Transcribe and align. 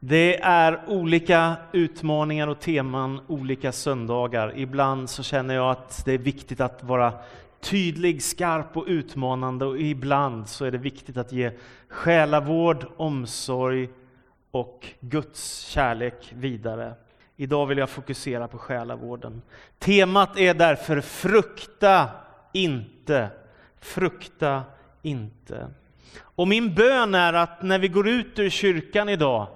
Det 0.00 0.40
är 0.40 0.80
olika 0.86 1.56
utmaningar 1.72 2.48
och 2.48 2.60
teman 2.60 3.20
olika 3.26 3.72
söndagar. 3.72 4.52
Ibland 4.56 5.10
så 5.10 5.22
känner 5.22 5.54
jag 5.54 5.70
att 5.70 6.04
det 6.04 6.12
är 6.12 6.18
viktigt 6.18 6.60
att 6.60 6.82
vara 6.82 7.12
tydlig, 7.60 8.22
skarp 8.22 8.76
och 8.76 8.84
utmanande 8.86 9.64
och 9.64 9.80
ibland 9.80 10.48
så 10.48 10.64
är 10.64 10.70
det 10.70 10.78
viktigt 10.78 11.16
att 11.16 11.32
ge 11.32 11.50
själavård, 11.88 12.86
omsorg 12.96 13.88
och 14.50 14.86
Guds 15.00 15.60
kärlek 15.60 16.32
vidare. 16.34 16.94
Idag 17.36 17.66
vill 17.66 17.78
jag 17.78 17.90
fokusera 17.90 18.48
på 18.48 18.58
själavården. 18.58 19.42
Temat 19.78 20.38
är 20.38 20.54
därför 20.54 21.00
frukta 21.00 22.08
inte. 22.52 23.28
Frukta 23.80 24.62
inte. 25.02 25.68
Och 26.20 26.48
min 26.48 26.74
bön 26.74 27.14
är 27.14 27.32
att 27.32 27.62
när 27.62 27.78
vi 27.78 27.88
går 27.88 28.08
ut 28.08 28.38
ur 28.38 28.50
kyrkan 28.50 29.08
idag 29.08 29.46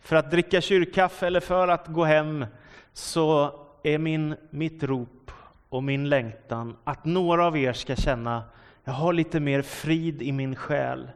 för 0.00 0.16
att 0.16 0.30
dricka 0.30 0.60
kyrkkaffe 0.60 1.26
eller 1.26 1.40
för 1.40 1.68
att 1.68 1.86
gå 1.86 2.04
hem 2.04 2.46
så 2.92 3.52
är 3.82 3.98
min, 3.98 4.34
mitt 4.50 4.82
rop 4.82 5.30
och 5.68 5.82
min 5.82 6.08
längtan 6.08 6.76
att 6.84 7.04
några 7.04 7.46
av 7.46 7.56
er 7.56 7.72
ska 7.72 7.96
känna 7.96 8.42
jag 8.88 8.92
har 8.94 9.12
lite 9.12 9.40
mer 9.40 9.62
frid 9.62 10.22
i 10.22 10.32
min 10.32 10.56
själ. 10.56 11.10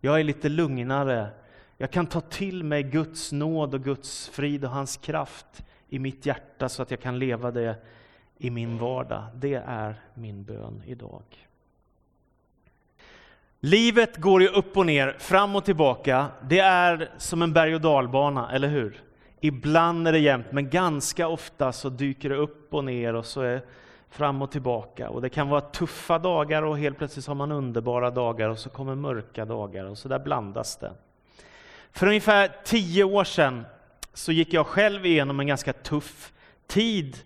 Jag 0.00 0.20
är 0.20 0.24
lite 0.24 0.48
lugnare. 0.48 1.28
Jag 1.76 1.90
kan 1.90 2.06
ta 2.06 2.20
till 2.20 2.64
mig 2.64 2.82
Guds 2.82 3.32
nåd 3.32 3.74
och 3.74 3.84
Guds 3.84 4.28
frid 4.28 4.64
och 4.64 4.70
hans 4.70 4.96
kraft 4.96 5.64
i 5.88 5.98
mitt 5.98 6.26
hjärta 6.26 6.68
så 6.68 6.82
att 6.82 6.90
jag 6.90 7.00
kan 7.00 7.18
leva 7.18 7.50
det 7.50 7.76
i 8.38 8.50
min 8.50 8.78
vardag. 8.78 9.24
Det 9.34 9.54
är 9.54 10.00
min 10.14 10.44
bön 10.44 10.82
idag. 10.86 11.22
Livet 13.60 14.16
går 14.16 14.42
ju 14.42 14.48
upp 14.48 14.76
och 14.76 14.86
ner, 14.86 15.16
fram 15.18 15.56
och 15.56 15.64
tillbaka. 15.64 16.26
Det 16.42 16.58
är 16.58 17.10
som 17.18 17.42
en 17.42 17.52
berg 17.52 17.74
och 17.74 17.80
dalbana, 17.80 18.52
eller 18.52 18.68
hur? 18.68 19.02
Ibland 19.40 20.08
är 20.08 20.12
det 20.12 20.18
jämnt, 20.18 20.52
men 20.52 20.70
ganska 20.70 21.28
ofta 21.28 21.72
så 21.72 21.88
dyker 21.88 22.28
det 22.28 22.36
upp 22.36 22.74
och 22.74 22.84
ner 22.84 23.14
och 23.14 23.26
så 23.26 23.40
är 23.40 23.62
fram 24.10 24.42
och 24.42 24.50
tillbaka. 24.50 25.08
Och 25.08 25.22
det 25.22 25.28
kan 25.28 25.48
vara 25.48 25.60
tuffa 25.60 26.18
dagar 26.18 26.62
och 26.62 26.78
helt 26.78 26.98
plötsligt 26.98 27.26
har 27.26 27.34
man 27.34 27.52
underbara 27.52 28.10
dagar 28.10 28.48
och 28.48 28.58
så 28.58 28.70
kommer 28.70 28.94
mörka 28.94 29.44
dagar 29.44 29.84
och 29.84 29.98
så 29.98 30.08
där 30.08 30.18
blandas 30.18 30.76
det. 30.76 30.92
För 31.92 32.06
ungefär 32.06 32.50
tio 32.64 33.04
år 33.04 33.24
sedan 33.24 33.66
så 34.12 34.32
gick 34.32 34.52
jag 34.52 34.66
själv 34.66 35.06
igenom 35.06 35.40
en 35.40 35.46
ganska 35.46 35.72
tuff 35.72 36.32
tid 36.66 37.16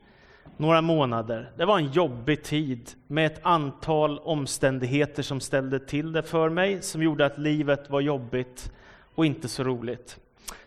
några 0.61 0.83
månader. 0.83 1.51
Det 1.57 1.65
var 1.65 1.79
en 1.79 1.93
jobbig 1.93 2.43
tid 2.43 2.91
med 3.07 3.27
ett 3.27 3.41
antal 3.43 4.19
omständigheter 4.19 5.23
som 5.23 5.41
ställde 5.41 5.79
till 5.79 6.13
det 6.13 6.23
för 6.23 6.49
mig, 6.49 6.83
som 6.83 7.03
gjorde 7.03 7.27
att 7.27 7.39
livet 7.39 7.91
var 7.91 8.01
jobbigt 8.01 8.73
och 9.15 9.27
inte 9.27 9.49
så 9.49 9.65
roligt. 9.65 10.19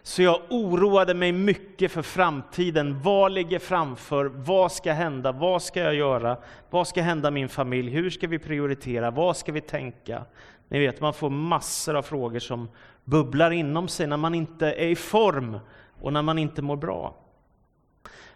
Så 0.01 0.21
jag 0.21 0.41
oroade 0.49 1.13
mig 1.13 1.31
mycket 1.31 1.91
för 1.91 2.01
framtiden. 2.01 3.01
Vad 3.01 3.31
ligger 3.31 3.59
framför? 3.59 4.25
Vad 4.25 4.71
ska 4.71 4.93
hända? 4.93 5.31
Vad 5.31 5.61
ska 5.61 5.79
jag 5.79 5.95
göra? 5.95 6.37
Vad 6.69 6.87
ska 6.87 7.01
hända 7.01 7.31
min 7.31 7.49
familj? 7.49 7.91
Hur 7.91 8.09
ska 8.09 8.27
vi 8.27 8.39
prioritera? 8.39 9.11
Vad 9.11 9.37
ska 9.37 9.51
vi 9.51 9.61
tänka? 9.61 10.25
Ni 10.67 10.79
vet, 10.79 11.01
man 11.01 11.13
får 11.13 11.29
massor 11.29 11.95
av 11.95 12.01
frågor 12.01 12.39
som 12.39 12.69
bubblar 13.03 13.51
inom 13.51 13.87
sig 13.87 14.07
när 14.07 14.17
man 14.17 14.35
inte 14.35 14.67
är 14.67 14.87
i 14.87 14.95
form 14.95 15.59
och 16.01 16.13
när 16.13 16.21
man 16.21 16.39
inte 16.39 16.61
mår 16.61 16.75
bra. 16.75 17.15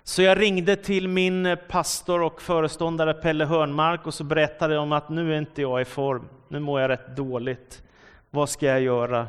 Så 0.07 0.21
jag 0.21 0.39
ringde 0.39 0.75
till 0.75 1.07
min 1.07 1.57
pastor 1.67 2.21
och 2.21 2.41
föreståndare 2.41 3.13
Pelle 3.13 3.45
Hörnmark 3.45 4.07
och 4.07 4.13
så 4.13 4.23
berättade 4.23 4.73
jag 4.73 4.83
om 4.83 4.91
att 4.91 5.09
nu 5.09 5.33
är 5.33 5.37
inte 5.37 5.61
jag 5.61 5.81
i 5.81 5.85
form, 5.85 6.29
nu 6.47 6.59
mår 6.59 6.81
jag 6.81 6.89
rätt 6.89 7.15
dåligt. 7.15 7.83
Vad 8.29 8.49
ska 8.49 8.65
jag 8.65 8.81
göra? 8.81 9.27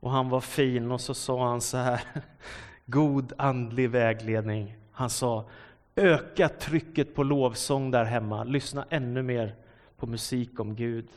Och 0.00 0.10
han 0.10 0.28
var 0.28 0.40
fin 0.40 0.92
och 0.92 1.00
så 1.00 1.14
sa 1.14 1.48
han 1.48 1.60
så 1.60 1.76
här, 1.76 2.00
god 2.86 3.32
andlig 3.38 3.90
vägledning. 3.90 4.76
Han 4.92 5.10
sa, 5.10 5.44
öka 5.96 6.48
trycket 6.48 7.14
på 7.14 7.22
lovsång 7.22 7.90
där 7.90 8.04
hemma, 8.04 8.44
lyssna 8.44 8.86
ännu 8.90 9.22
mer 9.22 9.54
på 9.96 10.06
musik 10.06 10.60
om 10.60 10.76
Gud 10.76 11.08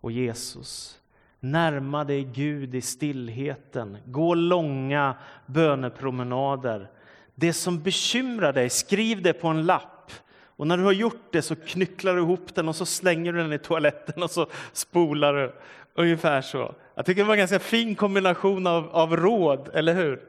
och 0.00 0.12
Jesus. 0.12 1.00
Närma 1.40 2.04
dig 2.04 2.24
Gud 2.24 2.74
i 2.74 2.80
stillheten, 2.80 3.98
gå 4.04 4.34
långa 4.34 5.14
bönepromenader. 5.46 6.90
Det 7.38 7.52
som 7.52 7.82
bekymrar 7.82 8.52
dig, 8.52 8.70
skriv 8.70 9.22
det 9.22 9.32
på 9.32 9.48
en 9.48 9.66
lapp. 9.66 10.12
Och 10.56 10.66
när 10.66 10.76
du 10.76 10.84
har 10.84 10.92
gjort 10.92 11.32
det 11.32 11.42
så 11.42 11.56
knycklar 11.56 12.14
du 12.14 12.20
ihop 12.20 12.54
den 12.54 12.68
och 12.68 12.76
så 12.76 12.86
slänger 12.86 13.32
du 13.32 13.38
den 13.38 13.52
i 13.52 13.58
toaletten 13.58 14.22
och 14.22 14.30
så 14.30 14.46
spolar 14.72 15.34
du. 15.34 15.54
Ungefär 15.94 16.40
så. 16.40 16.74
Jag 16.94 17.06
tycker 17.06 17.22
det 17.22 17.26
var 17.28 17.34
en 17.34 17.38
ganska 17.38 17.58
fin 17.58 17.94
kombination 17.94 18.66
av, 18.66 18.88
av 18.90 19.16
råd, 19.16 19.70
eller 19.74 19.94
hur? 19.94 20.20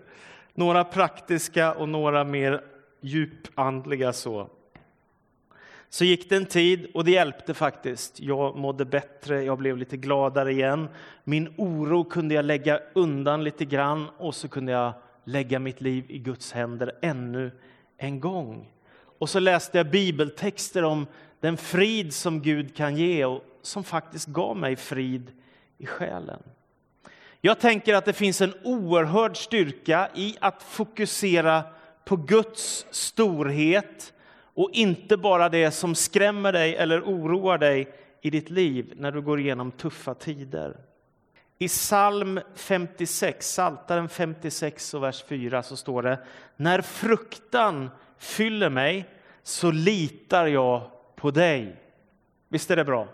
Några 0.54 0.84
praktiska 0.84 1.74
och 1.74 1.90
några 1.90 2.24
mer 2.24 2.62
djupandliga 3.02 4.14
så. 4.14 4.50
Så 5.90 6.06
gick 6.06 6.30
det 6.30 6.36
en 6.36 6.46
tid 6.46 6.88
och 6.94 7.06
det 7.06 7.12
hjälpte 7.12 7.54
faktiskt. 7.54 8.20
Jag 8.20 8.56
mådde 8.56 8.86
bättre, 8.86 9.44
jag 9.44 9.58
blev 9.58 9.78
lite 9.78 9.98
gladare 9.98 10.52
igen. 10.52 10.88
Min 11.24 11.54
oro 11.58 12.04
kunde 12.04 12.36
jag 12.36 12.46
lägga 12.46 12.80
undan 12.94 13.44
lite 13.44 13.66
grann 13.66 14.10
och 14.18 14.36
så 14.36 14.48
kunde 14.48 14.72
jag 14.72 14.94
lägga 15.28 15.60
mitt 15.60 15.82
liv 15.82 16.06
i 16.08 16.20
Guds 16.20 16.52
händer 16.52 16.92
ännu 17.02 17.52
en 17.98 18.20
gång. 18.20 18.72
Och 19.20 19.30
så 19.30 19.40
läste 19.40 19.78
jag 19.78 19.90
bibeltexter 19.90 20.84
om 20.84 21.08
den 21.40 21.58
frid 21.58 22.14
som 22.14 22.42
Gud 22.42 22.76
kan 22.76 22.96
ge 22.96 23.26
och 23.26 23.44
som 23.62 23.84
faktiskt 23.84 24.28
gav 24.28 24.58
mig 24.58 24.76
frid 24.76 25.32
i 25.78 25.86
själen. 25.86 26.44
Jag 27.42 27.60
tänker 27.60 27.94
att 27.94 28.06
det 28.06 28.14
finns 28.14 28.42
en 28.42 28.54
oerhörd 28.64 29.38
styrka 29.38 30.10
i 30.16 30.36
att 30.40 30.64
fokusera 30.64 31.64
på 32.06 32.16
Guds 32.16 32.86
storhet 32.92 34.14
och 34.40 34.70
inte 34.74 35.18
bara 35.18 35.50
det 35.50 35.72
som 35.72 35.96
skrämmer 35.96 36.54
dig 36.54 36.76
eller 36.76 37.02
oroar 37.02 37.58
dig 37.58 37.94
i 38.22 38.30
ditt 38.30 38.50
liv 38.50 38.94
när 38.96 39.12
du 39.12 39.22
går 39.22 39.40
igenom 39.40 39.72
tuffa 39.72 40.14
tider. 40.14 40.78
I 41.60 41.68
psalm 41.68 42.40
56, 42.56 43.46
Psaltaren 43.46 44.10
56 44.10 44.94
och 44.94 45.04
vers 45.04 45.24
4 45.28 45.64
så 45.64 45.78
står 45.78 46.04
det 46.04 46.20
När 46.56 46.82
fruktan 46.82 47.90
fyller 48.18 48.70
mig 48.70 49.10
så 49.44 49.72
litar 49.72 50.48
jag 50.48 50.82
på 51.16 51.32
dig. 51.32 51.76
Visst 52.50 52.72
är 52.72 52.76
det 52.76 52.84
bra? 52.84 53.08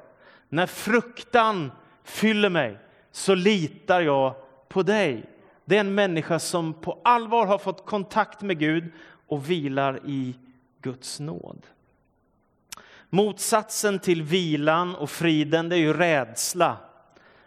När 0.49 0.67
fruktan 0.67 1.71
fyller 2.03 2.49
mig 2.49 2.77
så 3.11 3.35
litar 3.35 4.01
jag 4.01 4.35
på 4.69 4.83
dig. 4.83 5.29
Det 5.65 5.75
är 5.75 5.79
en 5.79 5.95
människa 5.95 6.39
som 6.39 6.73
på 6.73 6.99
allvar 7.03 7.45
har 7.45 7.57
fått 7.57 7.85
kontakt 7.85 8.41
med 8.41 8.59
Gud 8.59 8.91
och 9.27 9.49
vilar 9.49 9.99
i 10.05 10.35
Guds 10.81 11.19
nåd. 11.19 11.65
Motsatsen 13.09 13.99
till 13.99 14.21
vilan 14.21 14.95
och 14.95 15.09
friden 15.09 15.69
det 15.69 15.75
är 15.75 15.79
ju 15.79 15.93
rädsla. 15.93 16.77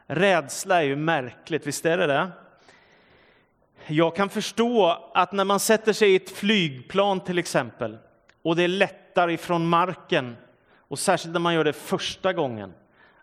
Rädsla 0.06 0.82
är 0.82 0.86
ju 0.86 0.96
märkligt, 0.96 1.66
visst 1.66 1.86
är 1.86 1.98
det 1.98 2.06
det? 2.06 2.30
Jag 3.86 4.16
kan 4.16 4.28
förstå 4.28 4.98
att 5.14 5.32
när 5.32 5.44
man 5.44 5.60
sätter 5.60 5.92
sig 5.92 6.12
i 6.12 6.16
ett 6.16 6.30
flygplan 6.30 7.20
till 7.20 7.38
exempel 7.38 7.98
och 8.42 8.56
det 8.56 8.68
lättar 8.68 9.30
ifrån 9.30 9.68
marken 9.68 10.36
och 10.88 10.98
särskilt 10.98 11.32
när 11.32 11.40
man 11.40 11.54
gör 11.54 11.64
det 11.64 11.72
första 11.72 12.32
gången 12.32 12.74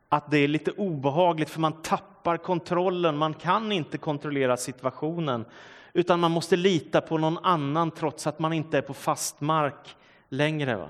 att 0.09 0.31
det 0.31 0.38
är 0.38 0.47
lite 0.47 0.72
obehagligt 0.72 1.49
för 1.49 1.59
man 1.59 1.81
tappar 1.81 2.38
kontrollen, 2.38 3.17
man 3.17 3.33
kan 3.33 3.72
inte 3.72 3.97
kontrollera 3.97 4.57
situationen 4.57 5.45
utan 5.93 6.19
man 6.19 6.31
måste 6.31 6.55
lita 6.55 7.01
på 7.01 7.17
någon 7.17 7.38
annan 7.45 7.91
trots 7.91 8.27
att 8.27 8.39
man 8.39 8.53
inte 8.53 8.77
är 8.77 8.81
på 8.81 8.93
fast 8.93 9.41
mark 9.41 9.95
längre. 10.29 10.75
Va? 10.75 10.89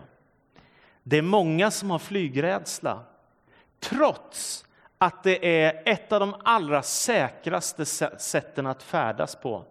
Det 1.04 1.18
är 1.18 1.22
många 1.22 1.72
som 1.72 1.92
har 1.92 2.00
flygrädsla 2.00 3.00
trots 3.80 4.66
att 5.06 5.24
det 5.24 5.64
är 5.64 5.82
ett 5.86 6.12
av 6.12 6.20
de 6.20 6.36
allra 6.44 6.82
säkraste 6.82 7.86
sätten 8.18 8.68
att 8.68 8.84
färdas 8.84 9.36
på. 9.36 9.66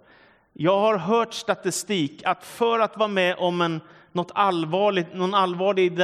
Jag 0.53 0.79
har 0.79 0.99
hört 0.99 1.35
statistik 1.35 2.23
att 2.25 2.45
för 2.45 2.79
att 2.79 2.97
vara 2.97 3.09
med 3.09 3.37
om 3.39 3.61
en, 3.61 3.81
något 4.13 4.31
allvarligt, 4.35 5.15
någon 5.15 5.35
allvarlig 5.35 6.01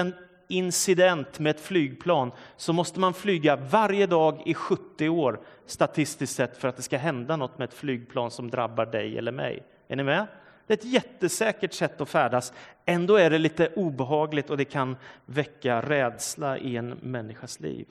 incident 0.49 1.39
med 1.39 1.51
ett 1.51 1.61
flygplan 1.61 2.33
så 2.57 2.73
måste 2.73 3.01
man 3.01 3.15
flyga 3.15 3.57
varje 3.57 4.07
dag 4.07 4.43
i 4.47 4.55
70 4.55 5.09
år 5.09 5.41
statistiskt 5.67 6.37
sett 6.37 6.57
för 6.57 6.69
att 6.69 6.77
det 6.77 6.83
ska 6.83 6.99
hända 6.99 7.37
något 7.37 7.59
med 7.59 7.69
ett 7.69 7.75
flygplan 7.75 8.31
som 8.31 8.51
drabbar 8.51 8.87
dig 8.87 9.19
eller 9.19 9.33
mig. 9.33 9.63
Är 9.89 9.97
ni 9.97 10.03
med? 10.03 10.27
Det 10.67 10.75
är 10.75 10.79
ett 10.79 10.93
jättesäkert 10.93 11.73
sätt 11.73 12.01
att 12.01 12.09
färdas. 12.09 12.53
Ändå 12.85 13.17
är 13.17 13.31
det 13.31 13.39
lite 13.39 13.69
obehagligt 13.77 14.51
och 14.51 14.57
det 14.57 14.65
kan 14.65 14.97
väcka 15.27 15.81
rädsla 15.81 16.59
i 16.59 16.77
en 16.77 16.89
människas 16.89 17.61
liv. 17.61 17.87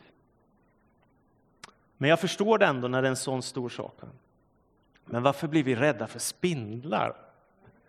Men 1.97 2.09
jag 2.09 2.19
förstår 2.19 2.57
det 2.57 2.65
ändå 2.65 2.87
när 2.87 3.01
det 3.01 3.07
är 3.07 3.09
en 3.09 3.15
sån 3.15 3.41
stor 3.41 3.69
sak. 3.69 3.99
Men 5.05 5.23
varför 5.23 5.47
blir 5.47 5.63
vi 5.63 5.75
rädda 5.75 6.07
för 6.07 6.19
spindlar? 6.19 7.15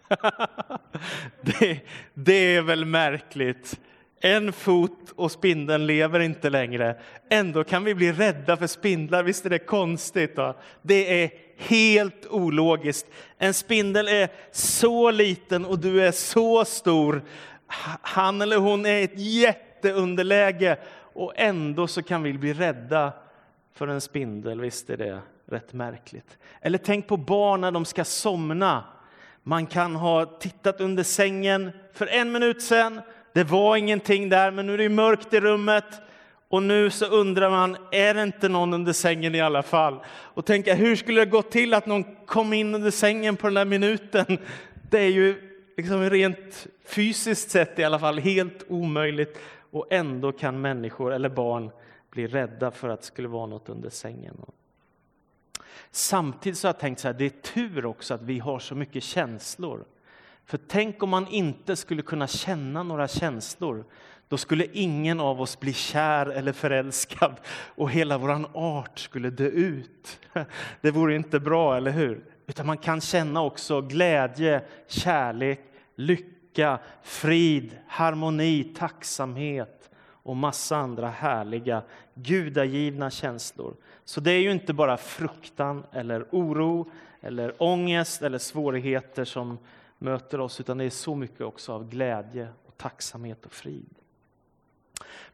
det, 1.40 1.80
det 2.14 2.56
är 2.56 2.62
väl 2.62 2.84
märkligt. 2.84 3.80
En 4.20 4.52
fot 4.52 5.12
och 5.16 5.32
spindeln 5.32 5.86
lever 5.86 6.20
inte 6.20 6.50
längre. 6.50 6.96
Ändå 7.30 7.64
kan 7.64 7.84
vi 7.84 7.94
bli 7.94 8.12
rädda 8.12 8.56
för 8.56 8.66
spindlar. 8.66 9.22
Visst 9.22 9.46
är 9.46 9.50
det 9.50 9.58
konstigt? 9.58 10.36
Då? 10.36 10.54
Det 10.82 11.24
är 11.24 11.30
helt 11.56 12.26
ologiskt. 12.26 13.06
En 13.38 13.54
spindel 13.54 14.08
är 14.08 14.28
så 14.52 15.10
liten 15.10 15.64
och 15.64 15.78
du 15.78 16.06
är 16.06 16.12
så 16.12 16.64
stor. 16.64 17.22
Han 18.02 18.40
eller 18.40 18.56
hon 18.56 18.86
är 18.86 19.04
ett 19.04 19.18
jätteunderläge 19.18 20.78
och 21.12 21.32
ändå 21.36 21.86
så 21.86 22.02
kan 22.02 22.22
vi 22.22 22.32
bli 22.32 22.52
rädda 22.52 23.12
för 23.78 23.88
en 23.88 24.00
spindel. 24.00 24.60
Visst 24.60 24.90
är 24.90 24.96
det 24.96 25.20
rätt 25.46 25.72
märkligt? 25.72 26.38
Eller 26.60 26.78
tänk 26.78 27.06
på 27.06 27.16
barn 27.16 27.60
när 27.60 27.70
de 27.70 27.84
ska 27.84 28.04
somna. 28.04 28.84
Man 29.42 29.66
kan 29.66 29.96
ha 29.96 30.24
tittat 30.24 30.80
under 30.80 31.02
sängen 31.02 31.70
för 31.92 32.06
en 32.06 32.32
minut 32.32 32.62
sen. 32.62 33.00
Det 33.34 33.44
var 33.44 33.76
ingenting 33.76 34.28
där, 34.28 34.50
men 34.50 34.66
nu 34.66 34.74
är 34.74 34.78
det 34.78 34.88
mörkt 34.88 35.34
i 35.34 35.40
rummet. 35.40 35.84
Och 36.48 36.62
nu 36.62 36.90
så 36.90 37.06
undrar 37.06 37.50
man, 37.50 37.76
är 37.92 38.14
det 38.14 38.22
inte 38.22 38.48
någon 38.48 38.74
under 38.74 38.92
sängen 38.92 39.34
i 39.34 39.40
alla 39.40 39.62
fall? 39.62 39.98
Och 40.08 40.46
tänka, 40.46 40.74
hur 40.74 40.96
skulle 40.96 41.20
det 41.20 41.30
gå 41.30 41.42
till 41.42 41.74
att 41.74 41.86
någon 41.86 42.04
kom 42.26 42.52
in 42.52 42.74
under 42.74 42.90
sängen 42.90 43.36
på 43.36 43.46
den 43.46 43.54
där 43.54 43.64
minuten? 43.64 44.38
Det 44.90 44.98
är 44.98 45.10
ju 45.10 45.34
liksom 45.76 46.10
rent 46.10 46.66
fysiskt 46.86 47.50
sett 47.50 47.78
i 47.78 47.84
alla 47.84 47.98
fall 47.98 48.18
helt 48.18 48.64
omöjligt. 48.68 49.38
Och 49.70 49.86
ändå 49.90 50.32
kan 50.32 50.60
människor 50.60 51.12
eller 51.12 51.28
barn 51.28 51.70
bli 52.18 52.26
rädda 52.26 52.70
för 52.70 52.88
att 52.88 53.00
det 53.00 53.06
skulle 53.06 53.28
vara 53.28 53.46
något 53.46 53.68
under 53.68 53.90
sängen. 53.90 54.36
Samtidigt 55.90 56.58
så 56.58 56.68
har 56.68 56.74
jag 56.74 56.80
tänkt 56.80 57.00
så 57.00 57.08
här, 57.08 57.14
det 57.14 57.24
är 57.24 57.52
tur 57.52 57.86
också 57.86 58.14
att 58.14 58.22
vi 58.22 58.38
har 58.38 58.58
så 58.58 58.74
mycket 58.74 59.02
känslor. 59.02 59.84
För 60.44 60.58
tänk 60.68 61.02
om 61.02 61.10
man 61.10 61.28
inte 61.28 61.76
skulle 61.76 62.02
kunna 62.02 62.26
känna 62.26 62.82
några 62.82 63.08
känslor. 63.08 63.84
Då 64.28 64.36
skulle 64.36 64.66
ingen 64.72 65.20
av 65.20 65.40
oss 65.40 65.60
bli 65.60 65.72
kär 65.72 66.26
eller 66.26 66.52
förälskad 66.52 67.40
och 67.50 67.90
hela 67.90 68.18
vår 68.18 68.46
art 68.54 68.98
skulle 68.98 69.30
dö 69.30 69.46
ut. 69.46 70.20
Det 70.80 70.90
vore 70.90 71.14
inte 71.14 71.40
bra, 71.40 71.76
eller 71.76 71.90
hur? 71.90 72.24
Utan 72.46 72.66
man 72.66 72.78
kan 72.78 73.00
känna 73.00 73.42
också 73.42 73.80
glädje, 73.80 74.62
kärlek, 74.86 75.60
lycka, 75.94 76.78
frid, 77.02 77.78
harmoni, 77.86 78.64
tacksamhet 78.64 79.78
och 80.28 80.36
massa 80.36 80.76
andra 80.76 81.08
härliga 81.10 81.82
gudagivna 82.14 83.10
känslor. 83.10 83.74
Så 84.04 84.20
det 84.20 84.30
är 84.30 84.40
ju 84.40 84.52
inte 84.52 84.72
bara 84.72 84.96
fruktan 84.96 85.84
eller 85.92 86.26
oro 86.30 86.90
eller 87.20 87.62
ångest 87.62 88.22
eller 88.22 88.38
svårigheter 88.38 89.24
som 89.24 89.58
möter 89.98 90.40
oss, 90.40 90.60
utan 90.60 90.78
det 90.78 90.84
är 90.84 90.90
så 90.90 91.14
mycket 91.14 91.40
också 91.40 91.72
av 91.72 91.88
glädje 91.88 92.48
och 92.66 92.76
tacksamhet 92.76 93.46
och 93.46 93.52
frid. 93.52 93.94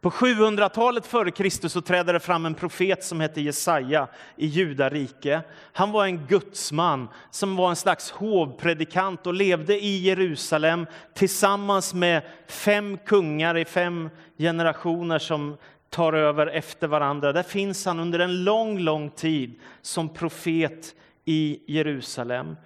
På 0.00 0.10
700-talet 0.10 1.06
före 1.06 1.30
Kristus 1.30 1.72
så 1.72 1.80
trädde 1.80 2.12
det 2.12 2.20
fram 2.20 2.46
en 2.46 2.54
profet 2.54 3.04
som 3.04 3.20
hette 3.20 3.40
Jesaja 3.40 4.08
i 4.36 4.46
Judarike. 4.46 5.40
Han 5.72 5.92
var 5.92 6.04
en 6.04 6.26
gudsman 6.26 7.08
som 7.30 7.56
var 7.56 7.70
en 7.70 7.76
slags 7.76 8.10
hovpredikant 8.10 9.26
och 9.26 9.34
levde 9.34 9.84
i 9.84 9.96
Jerusalem 9.96 10.86
tillsammans 11.14 11.94
med 11.94 12.22
fem 12.48 12.98
kungar 13.06 13.56
i 13.56 13.64
fem 13.64 14.10
generationer 14.38 15.18
som 15.18 15.56
tar 15.90 16.12
över 16.12 16.46
efter 16.46 16.86
varandra. 16.86 17.32
Där 17.32 17.42
finns 17.42 17.86
han 17.86 18.00
under 18.00 18.18
en 18.18 18.44
lång, 18.44 18.78
lång 18.78 19.10
tid 19.10 19.60
som 19.82 20.08
profet 20.08 20.94
i 21.24 21.60
Jerusalem. 21.66 22.56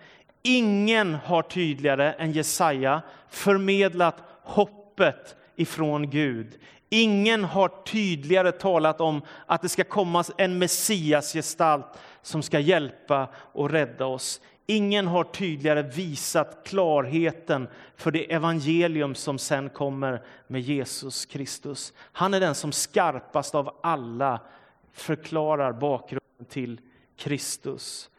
Ingen 0.42 1.14
har 1.14 1.42
tydligare 1.42 2.12
än 2.12 2.32
Jesaja 2.32 3.02
förmedlat 3.30 4.22
hoppet 4.42 5.36
ifrån 5.56 6.10
Gud. 6.10 6.58
Ingen 6.88 7.44
har 7.44 7.68
tydligare 7.68 8.52
talat 8.52 9.00
om 9.00 9.22
att 9.46 9.62
det 9.62 9.68
ska 9.68 9.84
komma 9.84 10.24
en 10.36 10.58
Messiasgestalt 10.58 11.86
som 12.22 12.42
ska 12.42 12.60
hjälpa 12.60 13.28
och 13.34 13.70
rädda 13.70 14.06
oss. 14.06 14.40
Ingen 14.66 15.06
har 15.06 15.24
tydligare 15.24 15.82
visat 15.82 16.60
klarheten 16.64 17.68
för 17.96 18.10
det 18.10 18.32
evangelium 18.32 19.14
som 19.14 19.38
sen 19.38 19.68
kommer 19.68 20.22
med 20.46 20.60
Jesus 20.60 21.26
Kristus. 21.26 21.92
Han 21.98 22.34
är 22.34 22.40
den 22.40 22.54
som 22.54 22.72
skarpast 22.72 23.54
av 23.54 23.74
alla 23.82 24.40
förklarar 24.92 25.72
bakgrunden 25.72 26.46
till 26.48 26.80
Kristus. 27.16 28.10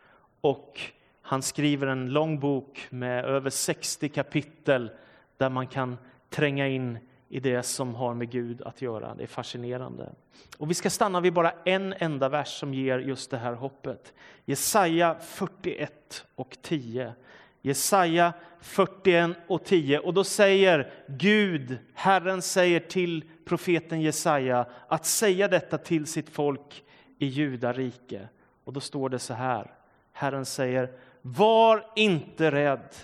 Och 0.42 0.82
han 1.22 1.42
skriver 1.42 1.88
en 1.88 2.10
lång 2.10 2.40
bok 2.40 2.88
med 2.90 3.26
över 3.26 3.50
60 3.50 4.10
kapitel 4.10 4.92
där 5.38 5.50
man 5.50 5.68
kan 5.68 5.98
tränga 6.30 6.68
in 6.68 6.98
i 7.30 7.40
det 7.40 7.64
som 7.64 7.96
har 7.96 8.14
med 8.14 8.30
Gud 8.30 8.62
att 8.62 8.82
göra. 8.82 9.16
Det 9.16 9.24
är 9.24 9.28
fascinerande. 9.28 10.12
Och 10.58 10.70
vi 10.70 10.74
ska 10.74 10.90
stanna 10.90 11.20
vid 11.20 11.34
bara 11.34 11.54
en 11.66 11.94
enda 11.98 12.30
vers 12.30 12.60
som 12.60 12.74
ger 12.74 13.00
just 13.00 13.32
det 13.32 13.38
här 13.38 13.54
hoppet. 13.54 14.14
Jesaja 14.46 15.16
41 15.20 16.26
och 16.36 16.58
10. 16.62 17.14
Jesaja 17.62 18.34
41 18.62 19.38
och 19.48 19.64
10. 19.64 20.00
Och 20.00 20.14
då 20.14 20.24
säger 20.24 20.94
Gud, 21.08 21.78
Herren 21.94 22.42
säger 22.42 22.80
till 22.80 23.24
profeten 23.46 24.02
Jesaja 24.02 24.66
att 24.88 25.06
säga 25.06 25.48
detta 25.48 25.78
till 25.78 26.06
sitt 26.06 26.30
folk 26.30 26.84
i 27.18 27.26
Judarike. 27.26 28.28
Och 28.64 28.74
då 28.74 28.80
står 28.80 29.10
det 29.10 29.20
så 29.20 29.34
här. 29.34 29.72
Herren 30.12 30.46
säger, 30.46 30.92
var 31.22 31.86
inte 31.96 32.52
rädd, 32.52 32.96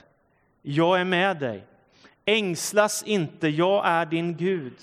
jag 0.61 0.99
är 0.99 1.05
med 1.05 1.39
dig. 1.39 1.63
Ängslas 2.25 3.03
inte, 3.03 3.47
jag 3.47 3.87
är 3.87 4.05
din 4.05 4.37
Gud. 4.37 4.73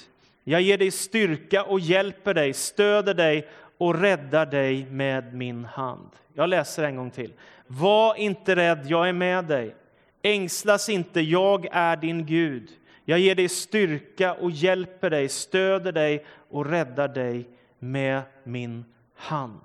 Jag 0.44 0.60
ger 0.60 0.78
dig 0.78 0.90
styrka 0.90 1.64
och 1.64 1.80
hjälper 1.80 2.34
dig, 2.34 2.52
stöder 2.52 3.14
dig 3.14 3.48
och 3.78 4.00
räddar 4.00 4.46
dig 4.46 4.86
med 4.90 5.34
min 5.34 5.64
hand. 5.64 6.08
Jag 6.34 6.48
läser 6.48 6.82
en 6.82 6.96
gång 6.96 7.10
till. 7.10 7.32
Var 7.66 8.14
inte 8.14 8.56
rädd, 8.56 8.86
jag 8.86 9.08
är 9.08 9.12
med 9.12 9.44
dig. 9.44 9.74
Ängslas 10.22 10.88
inte, 10.88 11.20
jag 11.20 11.66
är 11.72 11.96
din 11.96 12.26
Gud. 12.26 12.70
Jag 13.04 13.18
ger 13.18 13.34
dig 13.34 13.48
styrka 13.48 14.34
och 14.34 14.50
hjälper 14.50 15.10
dig, 15.10 15.28
stöder 15.28 15.92
dig 15.92 16.26
och 16.50 16.66
räddar 16.66 17.08
dig 17.08 17.48
med 17.78 18.22
min 18.44 18.84
hand. 19.14 19.60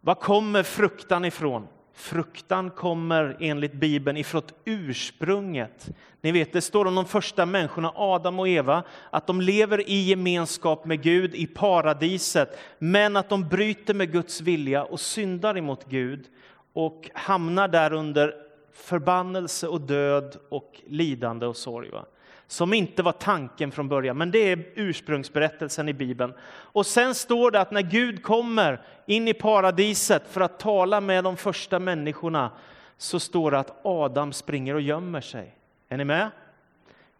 Var 0.00 0.14
kommer 0.14 0.62
fruktan 0.62 1.24
ifrån? 1.24 1.68
Fruktan 2.02 2.70
kommer 2.70 3.36
enligt 3.40 3.72
Bibeln 3.72 4.16
ifrån 4.16 4.42
ursprunget. 4.64 5.90
Ni 6.20 6.32
vet, 6.32 6.52
det 6.52 6.60
står 6.60 6.84
om 6.84 6.94
de 6.94 7.04
första 7.04 7.46
människorna, 7.46 7.92
Adam 7.94 8.38
och 8.38 8.48
Eva, 8.48 8.82
att 9.10 9.26
de 9.26 9.40
lever 9.40 9.88
i 9.88 10.02
gemenskap 10.02 10.84
med 10.84 11.02
Gud 11.02 11.34
i 11.34 11.46
paradiset, 11.46 12.58
men 12.78 13.16
att 13.16 13.28
de 13.28 13.48
bryter 13.48 13.94
med 13.94 14.12
Guds 14.12 14.40
vilja 14.40 14.84
och 14.84 15.00
syndar 15.00 15.58
emot 15.58 15.84
Gud 15.88 16.26
och 16.72 17.10
hamnar 17.14 17.68
där 17.68 17.92
under 17.92 18.34
förbannelse 18.72 19.68
och 19.68 19.80
död 19.80 20.36
och 20.48 20.80
lidande 20.86 21.46
och 21.46 21.56
sorg. 21.56 21.90
Va? 21.90 22.04
Som 22.52 22.72
inte 22.72 23.02
var 23.02 23.12
tanken 23.12 23.72
från 23.72 23.88
början, 23.88 24.18
men 24.18 24.30
det 24.30 24.38
är 24.38 24.64
ursprungsberättelsen 24.74 25.88
i 25.88 25.92
Bibeln. 25.92 26.34
Och 26.50 26.86
sen 26.86 27.14
står 27.14 27.50
det 27.50 27.60
att 27.60 27.70
när 27.70 27.82
Gud 27.82 28.22
kommer 28.22 28.82
in 29.06 29.28
i 29.28 29.34
paradiset 29.34 30.22
för 30.28 30.40
att 30.40 30.58
tala 30.58 31.00
med 31.00 31.24
de 31.24 31.36
första 31.36 31.78
människorna, 31.78 32.50
så 32.96 33.20
står 33.20 33.50
det 33.50 33.58
att 33.58 33.80
Adam 33.84 34.32
springer 34.32 34.74
och 34.74 34.80
gömmer 34.80 35.20
sig. 35.20 35.54
Är 35.88 35.96
ni 35.96 36.04
med? 36.04 36.30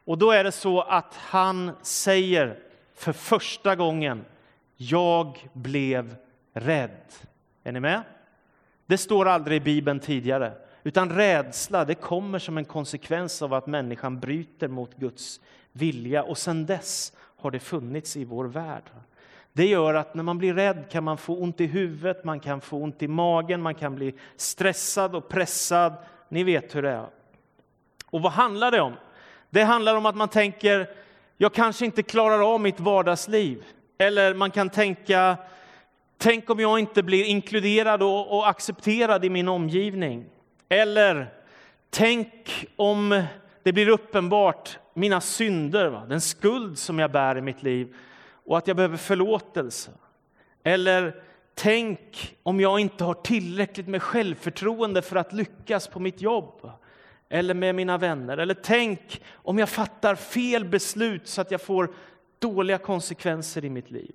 Och 0.04 0.18
då 0.18 0.30
är 0.30 0.44
det 0.44 0.52
så 0.52 0.80
att 0.80 1.14
han 1.14 1.70
säger 1.82 2.58
för 2.94 3.12
första 3.12 3.76
gången, 3.76 4.24
jag 4.76 5.50
blev 5.52 6.16
rädd. 6.52 7.12
Är 7.64 7.72
ni 7.72 7.80
med? 7.80 8.02
Det 8.86 8.98
står 8.98 9.28
aldrig 9.28 9.56
i 9.56 9.64
Bibeln 9.64 10.00
tidigare. 10.00 10.52
Utan 10.82 11.10
rädsla 11.10 11.84
det 11.84 11.94
kommer 11.94 12.38
som 12.38 12.58
en 12.58 12.64
konsekvens 12.64 13.42
av 13.42 13.54
att 13.54 13.66
människan 13.66 14.20
bryter 14.20 14.68
mot 14.68 14.96
Guds 14.96 15.40
vilja. 15.72 16.22
Och 16.22 16.38
sen 16.38 16.66
dess 16.66 17.12
har 17.36 17.50
det 17.50 17.60
funnits 17.60 18.16
i 18.16 18.24
vår 18.24 18.44
värld. 18.44 18.90
Det 19.52 19.66
gör 19.66 19.94
att 19.94 20.14
när 20.14 20.22
man 20.22 20.38
blir 20.38 20.54
rädd 20.54 20.84
kan 20.90 21.04
man 21.04 21.18
få 21.18 21.36
ont 21.36 21.60
i 21.60 21.66
huvudet, 21.66 22.24
man 22.24 22.40
kan 22.40 22.60
få 22.60 22.76
ont 22.76 23.02
i 23.02 23.08
magen, 23.08 23.62
man 23.62 23.74
kan 23.74 23.94
bli 23.94 24.14
stressad 24.36 25.14
och 25.14 25.28
pressad. 25.28 25.94
Ni 26.28 26.44
vet 26.44 26.74
hur 26.74 26.82
det 26.82 26.90
är. 26.90 27.06
Och 28.10 28.22
vad 28.22 28.32
handlar 28.32 28.70
det 28.70 28.80
om? 28.80 28.92
Det 29.50 29.62
handlar 29.62 29.96
om 29.96 30.06
att 30.06 30.16
man 30.16 30.28
tänker, 30.28 30.90
jag 31.36 31.54
kanske 31.54 31.84
inte 31.84 32.02
klarar 32.02 32.54
av 32.54 32.60
mitt 32.60 32.80
vardagsliv. 32.80 33.64
Eller 33.98 34.34
man 34.34 34.50
kan 34.50 34.70
tänka, 34.70 35.36
tänk 36.18 36.50
om 36.50 36.60
jag 36.60 36.78
inte 36.78 37.02
blir 37.02 37.24
inkluderad 37.24 38.02
och, 38.02 38.36
och 38.36 38.48
accepterad 38.48 39.24
i 39.24 39.30
min 39.30 39.48
omgivning. 39.48 40.24
Eller 40.72 41.26
tänk 41.90 42.66
om 42.76 43.22
det 43.62 43.72
blir 43.72 43.88
uppenbart 43.88 44.78
mina 44.94 45.20
synder, 45.20 45.88
va? 45.88 46.06
den 46.08 46.20
skuld 46.20 46.78
som 46.78 46.98
jag 46.98 47.12
bär 47.12 47.38
i 47.38 47.40
mitt 47.40 47.62
liv 47.62 47.94
och 48.44 48.58
att 48.58 48.66
jag 48.66 48.76
behöver 48.76 48.96
förlåtelse. 48.96 49.90
Eller 50.62 51.22
tänk 51.54 52.36
om 52.42 52.60
jag 52.60 52.80
inte 52.80 53.04
har 53.04 53.14
tillräckligt 53.14 53.88
med 53.88 54.02
självförtroende 54.02 55.02
för 55.02 55.16
att 55.16 55.32
lyckas 55.32 55.88
på 55.88 56.00
mitt 56.00 56.20
jobb. 56.20 56.70
eller 57.28 57.54
med 57.54 57.74
mina 57.74 57.98
vänner. 57.98 58.38
Eller 58.38 58.54
tänk 58.54 59.22
om 59.34 59.58
jag 59.58 59.68
fattar 59.68 60.14
fel 60.14 60.64
beslut 60.64 61.28
så 61.28 61.40
att 61.40 61.50
jag 61.50 61.62
får 61.62 61.94
dåliga 62.38 62.78
konsekvenser 62.78 63.64
i 63.64 63.70
mitt 63.70 63.90
liv. 63.90 64.14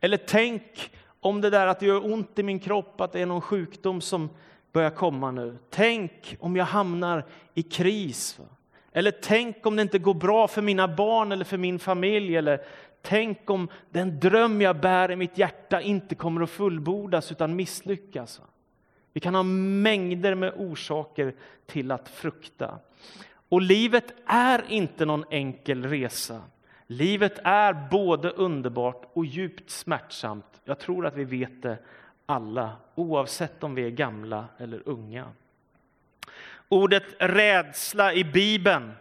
Eller 0.00 0.16
tänk 0.16 0.90
om 1.20 1.40
det 1.40 1.50
där 1.50 1.66
att 1.66 1.80
det 1.80 1.86
gör 1.86 2.12
ont 2.12 2.38
i 2.38 2.42
min 2.42 2.58
kropp, 2.58 3.00
att 3.00 3.12
det 3.12 3.20
är 3.20 3.26
någon 3.26 3.40
sjukdom 3.40 4.00
som 4.00 4.30
börjar 4.76 4.90
komma 4.90 5.30
nu. 5.30 5.58
Tänk 5.70 6.36
om 6.40 6.56
jag 6.56 6.64
hamnar 6.64 7.24
i 7.54 7.62
kris. 7.62 8.40
Eller 8.92 9.10
tänk 9.10 9.66
om 9.66 9.76
det 9.76 9.82
inte 9.82 9.98
går 9.98 10.14
bra 10.14 10.48
för 10.48 10.62
mina 10.62 10.88
barn 10.88 11.32
eller 11.32 11.44
för 11.44 11.56
min 11.56 11.78
familj. 11.78 12.36
Eller 12.36 12.62
tänk 13.02 13.50
om 13.50 13.68
den 13.90 14.20
dröm 14.20 14.60
jag 14.60 14.80
bär 14.80 15.10
i 15.10 15.16
mitt 15.16 15.38
hjärta 15.38 15.80
inte 15.80 16.14
kommer 16.14 16.42
att 16.42 16.50
fullbordas 16.50 17.32
utan 17.32 17.56
misslyckas. 17.56 18.40
Vi 19.12 19.20
kan 19.20 19.34
ha 19.34 19.42
mängder 19.42 20.34
med 20.34 20.52
orsaker 20.56 21.34
till 21.66 21.90
att 21.90 22.08
frukta. 22.08 22.78
Och 23.48 23.62
livet 23.62 24.14
är 24.26 24.64
inte 24.68 25.04
någon 25.04 25.24
enkel 25.30 25.84
resa. 25.84 26.40
Livet 26.86 27.38
är 27.44 27.88
både 27.90 28.30
underbart 28.30 29.10
och 29.12 29.26
djupt 29.26 29.70
smärtsamt. 29.70 30.60
Jag 30.64 30.78
tror 30.78 31.06
att 31.06 31.16
vi 31.16 31.24
vet 31.24 31.62
det 31.62 31.78
alla, 32.26 32.76
oavsett 32.94 33.64
om 33.64 33.74
vi 33.74 33.86
är 33.86 33.90
gamla 33.90 34.44
eller 34.58 34.82
unga. 34.88 35.28
Ordet 36.68 37.04
rädsla 37.18 38.14
i 38.14 38.24
Bibeln 38.24 38.92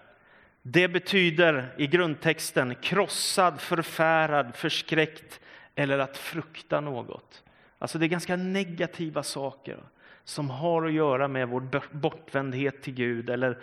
det 0.68 0.88
betyder 0.88 1.74
i 1.78 1.88
grundtexten 1.88 2.76
krossad, 2.76 3.62
förfärad, 3.62 4.56
förskräckt 4.56 5.40
eller 5.76 6.00
att 6.00 6.18
frukta 6.18 6.82
något. 6.82 7.44
Alltså 7.80 7.98
det 7.98 8.06
är 8.06 8.08
ganska 8.08 8.36
negativa 8.36 9.24
saker 9.24 9.78
som 10.24 10.50
har 10.50 10.86
att 10.86 10.94
göra 10.94 11.28
med 11.28 11.50
vår 11.50 11.92
bortvändhet 11.92 12.82
till 12.82 12.94
Gud 12.94 13.30
eller 13.30 13.58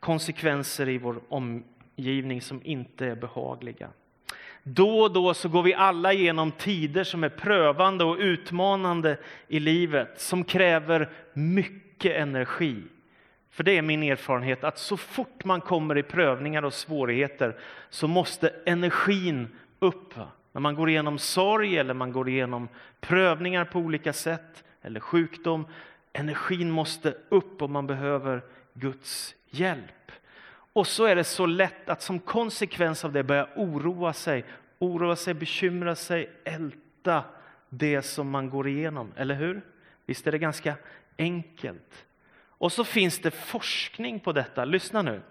konsekvenser 0.00 0.88
i 0.88 0.98
vår 0.98 1.20
omgivning 1.28 2.42
som 2.42 2.60
inte 2.64 3.06
är 3.06 3.14
behagliga. 3.14 3.88
Då 4.62 5.00
och 5.00 5.12
då 5.12 5.34
så 5.34 5.48
går 5.48 5.62
vi 5.62 5.74
alla 5.74 6.12
igenom 6.12 6.52
tider 6.52 7.04
som 7.04 7.24
är 7.24 7.28
prövande 7.28 8.04
och 8.04 8.16
utmanande 8.18 9.16
i 9.48 9.60
livet, 9.60 10.20
som 10.20 10.44
kräver 10.44 11.08
mycket 11.32 12.16
energi. 12.16 12.82
För 13.50 13.64
det 13.64 13.78
är 13.78 13.82
min 13.82 14.02
erfarenhet 14.02 14.64
att 14.64 14.78
så 14.78 14.96
fort 14.96 15.44
man 15.44 15.60
kommer 15.60 15.98
i 15.98 16.02
prövningar 16.02 16.62
och 16.62 16.74
svårigheter 16.74 17.56
så 17.90 18.08
måste 18.08 18.52
energin 18.66 19.48
upp. 19.78 20.14
När 20.52 20.60
man 20.60 20.74
går 20.74 20.88
igenom 20.90 21.18
sorg 21.18 21.78
eller 21.78 21.94
man 21.94 22.12
går 22.12 22.28
igenom 22.28 22.68
prövningar 23.00 23.64
på 23.64 23.78
olika 23.78 24.12
sätt 24.12 24.64
eller 24.82 25.00
sjukdom. 25.00 25.66
Energin 26.12 26.70
måste 26.70 27.14
upp 27.28 27.62
och 27.62 27.70
man 27.70 27.86
behöver 27.86 28.42
Guds 28.74 29.34
hjälp. 29.50 29.97
Och 30.78 30.86
så 30.86 31.04
är 31.04 31.16
det 31.16 31.24
så 31.24 31.46
lätt 31.46 31.88
att 31.88 32.02
som 32.02 32.18
konsekvens 32.18 33.04
av 33.04 33.12
det 33.12 33.22
börja 33.22 33.48
oroa 33.56 34.12
sig, 34.12 34.44
oroa 34.78 35.16
sig, 35.16 35.34
bekymra 35.34 35.94
sig, 35.94 36.30
älta 36.44 37.24
det 37.68 38.02
som 38.02 38.30
man 38.30 38.50
går 38.50 38.68
igenom. 38.68 39.12
Eller 39.16 39.34
hur? 39.34 39.62
Visst 40.06 40.26
är 40.26 40.32
det 40.32 40.38
ganska 40.38 40.74
enkelt? 41.16 42.06
Och 42.38 42.72
så 42.72 42.84
finns 42.84 43.18
det 43.18 43.30
forskning 43.30 44.20
på 44.20 44.32
detta. 44.32 44.64
Lyssna 44.64 45.02
nu. 45.02 45.22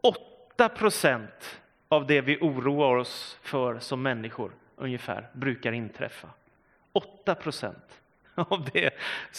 8 0.00 0.68
procent 0.68 1.60
av 1.88 2.06
det 2.06 2.20
vi 2.20 2.38
oroar 2.40 2.96
oss 2.96 3.38
för 3.42 3.78
som 3.78 4.02
människor 4.02 4.52
ungefär 4.76 5.28
brukar 5.32 5.72
inträffa. 5.72 6.28
8 6.92 7.34
procent 7.34 7.99
av 8.48 8.68
det. 8.72 8.90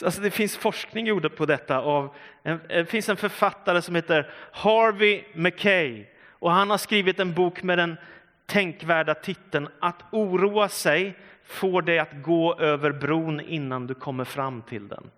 Alltså 0.06 0.22
det 0.22 0.32
finns 0.32 0.58
forskning 0.58 1.08
gjord 1.08 1.36
på 1.36 1.46
detta. 1.46 1.82
Av 1.82 2.16
en, 2.44 2.60
det 2.68 2.86
finns 2.86 3.10
en 3.10 3.18
författare 3.18 3.82
som 3.82 3.96
heter 3.96 4.32
Harvey 4.52 5.24
McKay 5.34 6.06
och 6.30 6.52
han 6.52 6.70
har 6.70 6.78
skrivit 6.78 7.20
en 7.20 7.34
bok 7.34 7.64
med 7.64 7.78
den 7.78 7.98
tänkvärda 8.46 9.14
titeln 9.14 9.68
Att 9.80 10.04
oroa 10.12 10.70
sig 10.70 11.16
får 11.44 11.82
dig 11.82 12.00
att 12.00 12.24
gå 12.24 12.56
över 12.60 12.92
bron 12.92 13.40
innan 13.40 13.88
du 13.88 13.94
kommer 13.94 14.26
fram 14.26 14.62
till 14.62 14.88
den. 14.88 15.10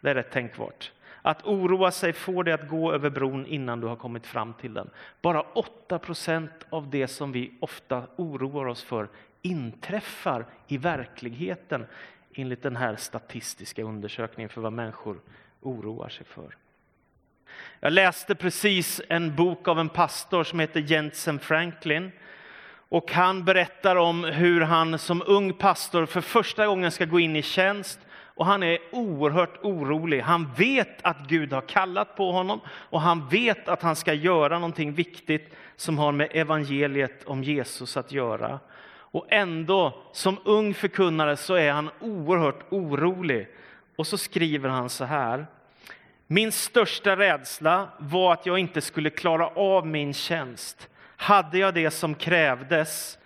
Det 0.00 0.10
är 0.10 0.14
rätt 0.14 0.30
tänkvärt. 0.30 0.92
Att 1.22 1.46
oroa 1.46 1.90
sig 1.90 2.12
får 2.12 2.44
dig 2.44 2.54
att 2.54 2.68
gå 2.68 2.92
över 2.92 3.10
bron 3.10 3.46
innan 3.46 3.80
du 3.80 3.86
har 3.86 3.96
kommit 3.96 4.26
fram 4.26 4.54
till 4.54 4.74
den. 4.74 4.90
Bara 5.22 5.40
8 5.40 6.00
av 6.70 6.90
det 6.90 7.08
som 7.08 7.32
vi 7.32 7.52
ofta 7.60 8.02
oroar 8.16 8.66
oss 8.66 8.82
för 8.82 9.08
inträffar 9.42 10.46
i 10.66 10.76
verkligheten 10.76 11.86
enligt 12.38 12.62
den 12.62 12.76
här 12.76 12.96
statistiska 12.96 13.82
undersökningen 13.82 14.48
för 14.48 14.60
vad 14.60 14.72
människor 14.72 15.20
oroar 15.60 16.08
sig 16.08 16.26
för. 16.26 16.56
Jag 17.80 17.92
läste 17.92 18.34
precis 18.34 19.00
en 19.08 19.36
bok 19.36 19.68
av 19.68 19.80
en 19.80 19.88
pastor 19.88 20.44
som 20.44 20.60
heter 20.60 20.80
Jensen 20.80 21.38
Franklin. 21.38 22.12
Och 22.90 23.12
han 23.12 23.44
berättar 23.44 23.96
om 23.96 24.24
hur 24.24 24.60
han 24.60 24.98
som 24.98 25.22
ung 25.26 25.52
pastor 25.52 26.06
för 26.06 26.20
första 26.20 26.66
gången 26.66 26.90
ska 26.90 27.04
gå 27.04 27.20
in 27.20 27.36
i 27.36 27.42
tjänst 27.42 28.00
och 28.10 28.46
han 28.46 28.62
är 28.62 28.78
oerhört 28.92 29.58
orolig. 29.62 30.20
Han 30.20 30.52
vet 30.54 31.04
att 31.04 31.18
Gud 31.28 31.52
har 31.52 31.60
kallat 31.60 32.16
på 32.16 32.32
honom 32.32 32.60
och 32.66 33.00
han 33.00 33.28
vet 33.28 33.68
att 33.68 33.82
han 33.82 33.96
ska 33.96 34.12
göra 34.12 34.58
någonting 34.58 34.92
viktigt 34.92 35.54
som 35.76 35.98
har 35.98 36.12
med 36.12 36.28
evangeliet 36.32 37.24
om 37.24 37.44
Jesus 37.44 37.96
att 37.96 38.12
göra. 38.12 38.60
Och 39.10 39.26
ändå, 39.28 40.02
som 40.12 40.38
ung 40.44 40.74
förkunnare, 40.74 41.36
så 41.36 41.54
är 41.54 41.72
han 41.72 41.90
oerhört 42.00 42.72
orolig. 42.72 43.48
Och 43.96 44.06
så 44.06 44.18
skriver 44.18 44.68
han 44.68 44.90
så 44.90 45.04
här. 45.04 45.46
Min 46.26 46.52
största 46.52 47.16
rädsla 47.16 47.88
var 47.98 48.32
att 48.32 48.46
jag 48.46 48.58
inte 48.58 48.80
skulle 48.80 49.10
klara 49.10 49.48
av 49.48 49.86
min 49.86 50.14
tjänst. 50.14 50.88
Hade 51.16 51.58
jag 51.58 51.74
det 51.74 51.90
som 51.90 52.14
krävdes 52.14 53.18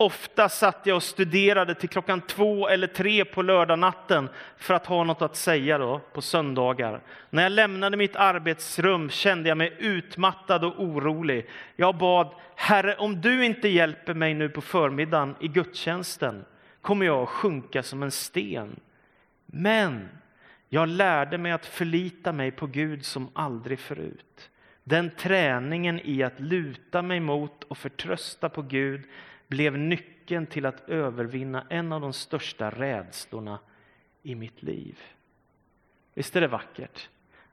Ofta 0.00 0.48
satt 0.48 0.86
jag 0.86 0.96
och 0.96 1.02
studerade 1.02 1.74
till 1.74 1.88
klockan 1.88 2.20
två 2.20 2.68
eller 2.68 2.86
tre 2.86 3.24
på 3.24 3.42
lördagnatten 3.42 4.28
för 4.56 4.74
att 4.74 4.86
ha 4.86 5.04
något 5.04 5.22
att 5.22 5.36
säga 5.36 5.78
då, 5.78 6.00
på 6.12 6.22
söndagar. 6.22 7.00
När 7.30 7.42
jag 7.42 7.52
lämnade 7.52 7.96
mitt 7.96 8.16
arbetsrum 8.16 9.10
kände 9.10 9.48
jag 9.48 9.58
mig 9.58 9.76
utmattad 9.78 10.64
och 10.64 10.82
orolig. 10.82 11.48
Jag 11.76 11.96
bad, 11.96 12.34
Herre, 12.54 12.94
om 12.96 13.20
du 13.20 13.44
inte 13.44 13.68
hjälper 13.68 14.14
mig 14.14 14.34
nu 14.34 14.48
på 14.48 14.60
förmiddagen 14.60 15.34
i 15.40 15.48
gudstjänsten 15.48 16.44
kommer 16.80 17.06
jag 17.06 17.22
att 17.22 17.28
sjunka 17.28 17.82
som 17.82 18.02
en 18.02 18.10
sten. 18.10 18.80
Men 19.46 20.08
jag 20.68 20.88
lärde 20.88 21.38
mig 21.38 21.52
att 21.52 21.66
förlita 21.66 22.32
mig 22.32 22.50
på 22.50 22.66
Gud 22.66 23.04
som 23.04 23.28
aldrig 23.32 23.78
förut. 23.78 24.50
Den 24.84 25.10
träningen 25.10 26.00
i 26.04 26.22
att 26.22 26.40
luta 26.40 27.02
mig 27.02 27.20
mot 27.20 27.64
och 27.64 27.78
förtrösta 27.78 28.48
på 28.48 28.62
Gud 28.62 29.04
blev 29.50 29.78
nyckeln 29.78 30.46
till 30.46 30.66
att 30.66 30.88
övervinna 30.88 31.66
en 31.70 31.92
av 31.92 32.00
de 32.00 32.12
största 32.12 32.70
rädslorna 32.70 33.58
i 34.22 34.34
mitt 34.34 34.62
liv. 34.62 34.98
Visst 36.14 36.36
är 36.36 36.40
det 36.40 36.48
vackert? 36.48 37.08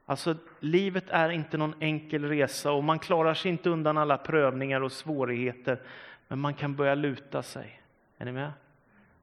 Alltså, 0.06 0.36
livet 0.60 1.10
är 1.10 1.30
inte 1.30 1.58
någon 1.58 1.76
enkel 1.80 2.24
resa 2.24 2.72
och 2.72 2.84
man 2.84 3.00
klarar 3.00 3.34
sig 3.34 3.52
inte 3.52 3.70
undan 3.70 3.98
alla 3.98 4.18
prövningar 4.18 4.82
och 4.82 4.92
svårigheter. 4.92 5.82
Men 6.28 6.40
man 6.40 6.54
kan 6.54 6.76
börja 6.76 6.96
luta 6.96 7.44
sig. 7.44 7.82
Är 8.18 8.26
ni 8.26 8.32
med? 8.32 8.52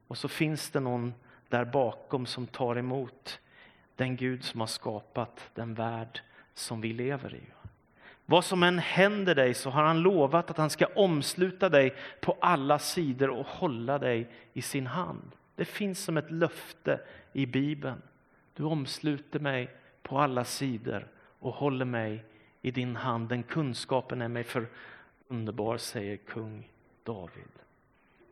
Och 0.07 0.17
så 0.17 0.27
finns 0.27 0.69
det 0.69 0.79
någon 0.79 1.13
där 1.49 1.65
bakom 1.65 2.25
som 2.25 2.47
tar 2.47 2.75
emot 2.75 3.39
den 3.95 4.15
Gud 4.15 4.43
som 4.43 4.59
har 4.59 4.67
skapat 4.67 5.49
den 5.53 5.73
värld 5.73 6.21
som 6.53 6.81
vi 6.81 6.93
lever 6.93 7.35
i. 7.35 7.43
Vad 8.25 8.45
som 8.45 8.63
än 8.63 8.79
händer 8.79 9.35
dig 9.35 9.53
så 9.53 9.69
har 9.69 9.83
han 9.83 10.01
lovat 10.01 10.49
att 10.49 10.57
han 10.57 10.69
ska 10.69 10.85
omsluta 10.95 11.69
dig 11.69 11.95
på 12.21 12.37
alla 12.41 12.79
sidor 12.79 13.29
och 13.29 13.45
hålla 13.45 13.99
dig 13.99 14.29
i 14.53 14.61
sin 14.61 14.87
hand. 14.87 15.31
Det 15.55 15.65
finns 15.65 16.03
som 16.03 16.17
ett 16.17 16.31
löfte 16.31 16.99
i 17.33 17.45
Bibeln. 17.45 18.01
Du 18.53 18.63
omsluter 18.63 19.39
mig 19.39 19.69
på 20.01 20.19
alla 20.19 20.43
sidor 20.43 21.07
och 21.39 21.53
håller 21.53 21.85
mig 21.85 22.23
i 22.61 22.71
din 22.71 22.95
hand. 22.95 23.29
Den 23.29 23.43
kunskapen 23.43 24.21
är 24.21 24.27
mig 24.27 24.43
för 24.43 24.67
underbar, 25.27 25.77
säger 25.77 26.17
kung 26.17 26.69
David. 27.03 27.51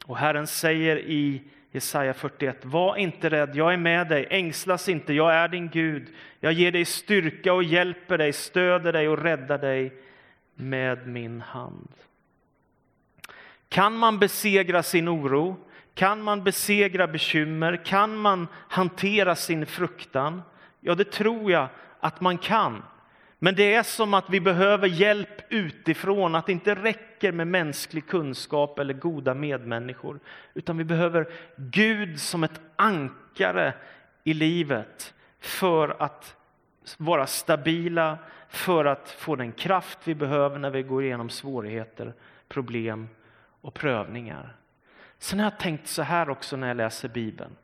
Och 0.05 0.17
Herren 0.17 0.47
säger 0.47 0.97
i 0.97 1.43
Jesaja 1.73 2.13
41. 2.13 2.65
Var 2.65 2.95
inte 2.95 3.29
rädd, 3.29 3.55
jag 3.55 3.73
är 3.73 3.77
med 3.77 4.07
dig. 4.07 4.27
Ängslas 4.29 4.89
inte, 4.89 5.13
jag 5.13 5.33
är 5.33 5.47
din 5.47 5.69
Gud. 5.69 6.07
Jag 6.39 6.53
ger 6.53 6.71
dig 6.71 6.85
styrka 6.85 7.53
och 7.53 7.63
hjälper 7.63 8.17
dig, 8.17 8.33
stöder 8.33 8.93
dig 8.93 9.07
och 9.07 9.23
räddar 9.23 9.57
dig 9.57 9.93
med 10.55 11.07
min 11.07 11.41
hand. 11.41 11.91
Kan 13.69 13.97
man 13.97 14.19
besegra 14.19 14.83
sin 14.83 15.09
oro? 15.09 15.57
Kan 15.93 16.21
man 16.21 16.43
besegra 16.43 17.07
bekymmer? 17.07 17.85
Kan 17.85 18.15
man 18.15 18.47
hantera 18.53 19.35
sin 19.35 19.65
fruktan? 19.65 20.41
Ja, 20.79 20.95
det 20.95 21.11
tror 21.11 21.51
jag 21.51 21.67
att 21.99 22.21
man 22.21 22.37
kan. 22.37 22.83
Men 23.43 23.55
det 23.55 23.73
är 23.73 23.83
som 23.83 24.13
att 24.13 24.29
vi 24.29 24.39
behöver 24.39 24.87
hjälp 24.87 25.41
utifrån, 25.49 26.35
att 26.35 26.45
det 26.45 26.51
inte 26.51 26.75
räcker 26.75 27.31
med 27.31 27.47
mänsklig 27.47 28.07
kunskap 28.07 28.79
eller 28.79 28.93
goda 28.93 29.33
medmänniskor, 29.33 30.19
utan 30.53 30.77
vi 30.77 30.83
behöver 30.83 31.27
Gud 31.55 32.19
som 32.19 32.43
ett 32.43 32.61
ankare 32.75 33.73
i 34.23 34.33
livet 34.33 35.13
för 35.39 35.95
att 35.99 36.35
vara 36.97 37.27
stabila 37.27 38.17
för 38.49 38.85
att 38.85 39.09
få 39.09 39.35
den 39.35 39.51
kraft 39.51 39.99
vi 40.03 40.15
behöver 40.15 40.59
när 40.59 40.69
vi 40.69 40.83
går 40.83 41.03
igenom 41.03 41.29
svårigheter, 41.29 42.13
problem 42.47 43.07
och 43.61 43.73
prövningar. 43.73 44.55
Sen 45.17 45.39
har 45.39 45.45
jag 45.45 45.59
tänkt 45.59 45.87
så 45.87 46.01
här 46.01 46.29
också 46.29 46.57
när 46.57 46.67
jag 46.67 46.77
läser 46.77 47.09
Bibeln. 47.09 47.55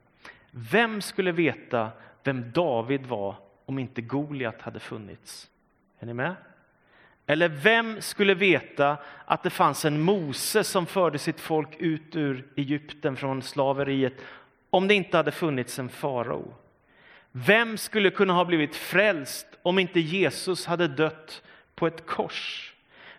Vem 0.51 1.01
skulle 1.01 1.31
veta 1.31 1.91
vem 2.23 2.51
David 2.51 3.05
var 3.05 3.35
om 3.65 3.79
inte 3.79 4.01
Goliat 4.01 4.61
hade 4.61 4.79
funnits? 4.79 5.49
Är 5.99 6.05
ni 6.05 6.13
med? 6.13 6.35
Eller 7.25 7.49
vem 7.49 8.01
skulle 8.01 8.33
veta 8.33 8.97
att 9.25 9.43
det 9.43 9.49
fanns 9.49 9.85
en 9.85 10.01
Mose 10.01 10.63
som 10.63 10.85
förde 10.85 11.17
sitt 11.17 11.39
folk 11.39 11.75
ut 11.79 12.15
ur 12.15 12.47
Egypten 12.55 13.15
från 13.15 13.41
slaveriet 13.41 14.13
om 14.69 14.87
det 14.87 14.93
inte 14.93 15.17
hade 15.17 15.31
funnits 15.31 15.79
en 15.79 15.89
farao? 15.89 16.53
Vem 17.31 17.77
skulle 17.77 18.09
kunna 18.09 18.33
ha 18.33 18.45
blivit 18.45 18.75
frälst 18.75 19.47
om 19.61 19.79
inte 19.79 19.99
Jesus 19.99 20.65
hade 20.65 20.87
dött 20.87 21.41
på 21.75 21.87
ett 21.87 22.05
kors? 22.05 22.73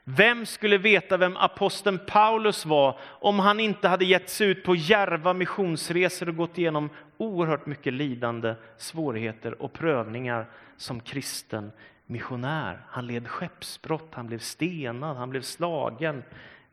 Vem 0.05 0.47
skulle 0.47 0.79
veta 0.79 1.17
vem 1.17 1.37
aposteln 1.37 1.99
Paulus 2.07 2.67
var 2.67 2.99
om 3.03 3.39
han 3.39 3.61
inte 3.61 3.89
hade 3.89 4.05
gett 4.05 4.31
sig 4.31 4.47
ut 4.47 4.65
på 4.65 4.75
järva 4.75 5.33
missionsresor 5.33 6.29
och 6.29 6.37
gått 6.37 6.59
igenom 6.59 6.91
oerhört 7.17 7.67
mycket 7.67 7.93
lidande, 7.93 8.55
svårigheter 8.77 9.63
och 9.63 9.73
prövningar 9.73 10.47
som 10.77 11.01
kristen 11.01 11.73
missionär. 12.11 12.83
Han 12.89 13.07
led 13.07 13.29
skeppsbrott, 13.29 14.15
han 14.15 14.27
blev 14.27 14.39
stenad, 14.39 15.17
han 15.17 15.31
blev 15.31 15.43
slagen. 15.43 16.23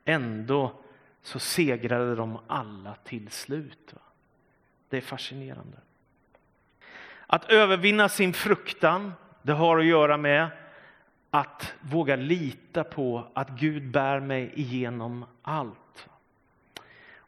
Ändå 0.06 0.74
så 1.22 1.40
segrade 1.40 2.16
de 2.16 2.40
alla 2.48 2.96
till 3.04 3.30
slut. 3.30 3.94
Det 4.90 4.98
är 4.98 5.02
fascinerande. 5.02 5.78
Att 7.28 7.52
övervinna 7.52 8.10
sin 8.10 8.34
fruktan, 8.34 9.14
det 9.42 9.54
har 9.54 9.80
att 9.80 9.86
göra 9.86 10.18
med 10.18 10.50
att 11.30 11.74
våga 11.82 12.16
lita 12.16 12.84
på 12.84 13.28
att 13.34 13.50
Gud 13.50 13.92
bär 13.92 14.20
mig 14.20 14.52
igenom 14.56 15.26
allt. 15.42 16.08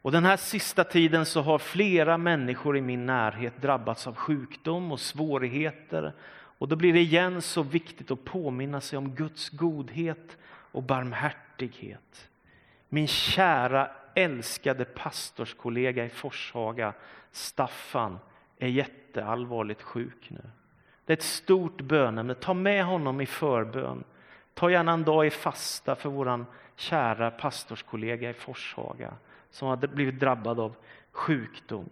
Och 0.02 0.12
den 0.12 0.24
här 0.24 0.36
sista 0.36 0.84
tiden 0.84 1.26
så 1.26 1.42
har 1.42 1.58
flera 1.58 2.18
människor 2.18 2.76
i 2.76 2.80
min 2.80 3.06
närhet 3.06 3.62
drabbats 3.62 4.06
av 4.06 4.14
sjukdom 4.14 4.92
och 4.92 5.00
svårigheter. 5.00 6.12
Och 6.60 6.68
då 6.68 6.76
blir 6.76 6.92
det 6.92 7.00
igen 7.00 7.42
så 7.42 7.62
viktigt 7.62 8.10
att 8.10 8.24
påminna 8.24 8.80
sig 8.80 8.96
om 8.96 9.14
Guds 9.14 9.48
godhet 9.48 10.36
och 10.46 10.82
barmhärtighet. 10.82 12.28
Min 12.88 13.06
kära 13.06 13.90
älskade 14.14 14.84
pastorskollega 14.84 16.04
i 16.04 16.08
Forshaga, 16.08 16.92
Staffan, 17.32 18.18
är 18.58 18.68
jätteallvarligt 18.68 19.82
sjuk 19.82 20.26
nu. 20.28 20.40
Det 21.04 21.12
är 21.12 21.16
ett 21.16 21.22
stort 21.22 21.80
bönämne. 21.80 22.34
Ta 22.34 22.54
med 22.54 22.84
honom 22.84 23.20
i 23.20 23.26
förbön. 23.26 24.04
Ta 24.54 24.70
gärna 24.70 24.92
en 24.92 25.04
dag 25.04 25.26
i 25.26 25.30
fasta 25.30 25.94
för 25.94 26.08
vår 26.08 26.44
kära 26.76 27.30
pastorskollega 27.30 28.30
i 28.30 28.34
Forshaga 28.34 29.14
som 29.50 29.68
har 29.68 29.76
blivit 29.76 30.20
drabbad 30.20 30.60
av 30.60 30.74
sjukdom. 31.12 31.90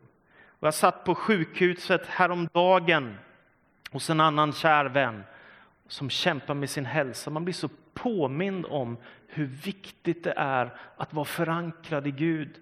Och 0.61 0.67
jag 0.67 0.75
satt 0.75 1.05
på 1.05 1.15
sjukhuset 1.15 2.07
häromdagen 2.07 3.17
hos 3.91 4.11
en 4.11 4.21
annan 4.21 4.53
kär 4.53 4.85
vän 4.85 5.25
som 5.89 6.11
kämpar 6.11 6.55
med 6.55 6.71
sin 6.71 6.87
hälsa. 6.87 7.31
Man 7.31 7.45
blir 7.45 7.55
så 7.55 7.69
påmind 7.95 8.67
om 8.67 8.97
hur 9.27 9.47
viktigt 9.47 10.25
det 10.25 10.35
är 10.37 10.75
att 10.97 11.13
vara 11.13 11.25
förankrad 11.25 12.07
i 12.07 12.11
Gud 12.11 12.61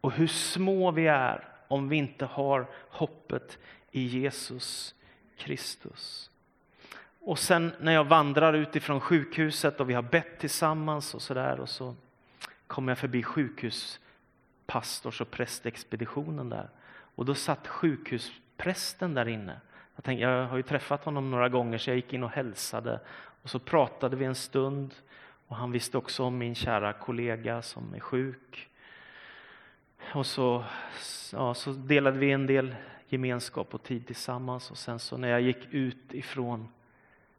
och 0.00 0.12
hur 0.12 0.26
små 0.26 0.90
vi 0.90 1.06
är 1.06 1.48
om 1.68 1.88
vi 1.88 1.96
inte 1.96 2.24
har 2.24 2.66
hoppet 2.90 3.58
i 3.90 4.02
Jesus 4.02 4.94
Kristus. 5.36 6.30
Och 7.20 7.38
sen 7.38 7.72
när 7.80 7.92
jag 7.92 8.04
vandrar 8.04 8.52
utifrån 8.52 9.00
sjukhuset 9.00 9.80
och 9.80 9.90
vi 9.90 9.94
har 9.94 10.02
bett 10.02 10.38
tillsammans 10.38 11.14
och 11.14 11.22
så 11.22 11.34
där 11.34 11.60
och 11.60 11.68
så 11.68 11.94
kommer 12.66 12.90
jag 12.90 12.98
förbi 12.98 13.22
sjukhuspastors 13.22 15.20
och 15.20 15.30
prästexpeditionen 15.30 16.48
där. 16.48 16.68
Och 17.14 17.24
då 17.24 17.34
satt 17.34 17.66
sjukhusprästen 17.68 19.14
där 19.14 19.28
inne. 19.28 19.60
Jag, 19.98 20.04
tänkte, 20.04 20.22
jag 20.22 20.46
har 20.46 20.56
ju 20.56 20.62
träffat 20.62 21.04
honom 21.04 21.30
några 21.30 21.48
gånger 21.48 21.78
så 21.78 21.90
jag 21.90 21.96
gick 21.96 22.12
in 22.12 22.22
och 22.24 22.30
hälsade. 22.30 23.00
Och 23.42 23.50
så 23.50 23.58
pratade 23.58 24.16
vi 24.16 24.24
en 24.24 24.34
stund 24.34 24.94
och 25.48 25.56
han 25.56 25.72
visste 25.72 25.98
också 25.98 26.24
om 26.24 26.38
min 26.38 26.54
kära 26.54 26.92
kollega 26.92 27.62
som 27.62 27.94
är 27.94 28.00
sjuk. 28.00 28.68
Och 30.14 30.26
så, 30.26 30.64
ja, 31.32 31.54
så 31.54 31.72
delade 31.72 32.18
vi 32.18 32.32
en 32.32 32.46
del 32.46 32.74
gemenskap 33.08 33.74
och 33.74 33.82
tid 33.82 34.06
tillsammans. 34.06 34.70
Och 34.70 34.78
sen 34.78 34.98
så 34.98 35.16
när 35.16 35.28
jag 35.28 35.40
gick 35.40 35.66
ut 35.70 36.14
ifrån 36.14 36.68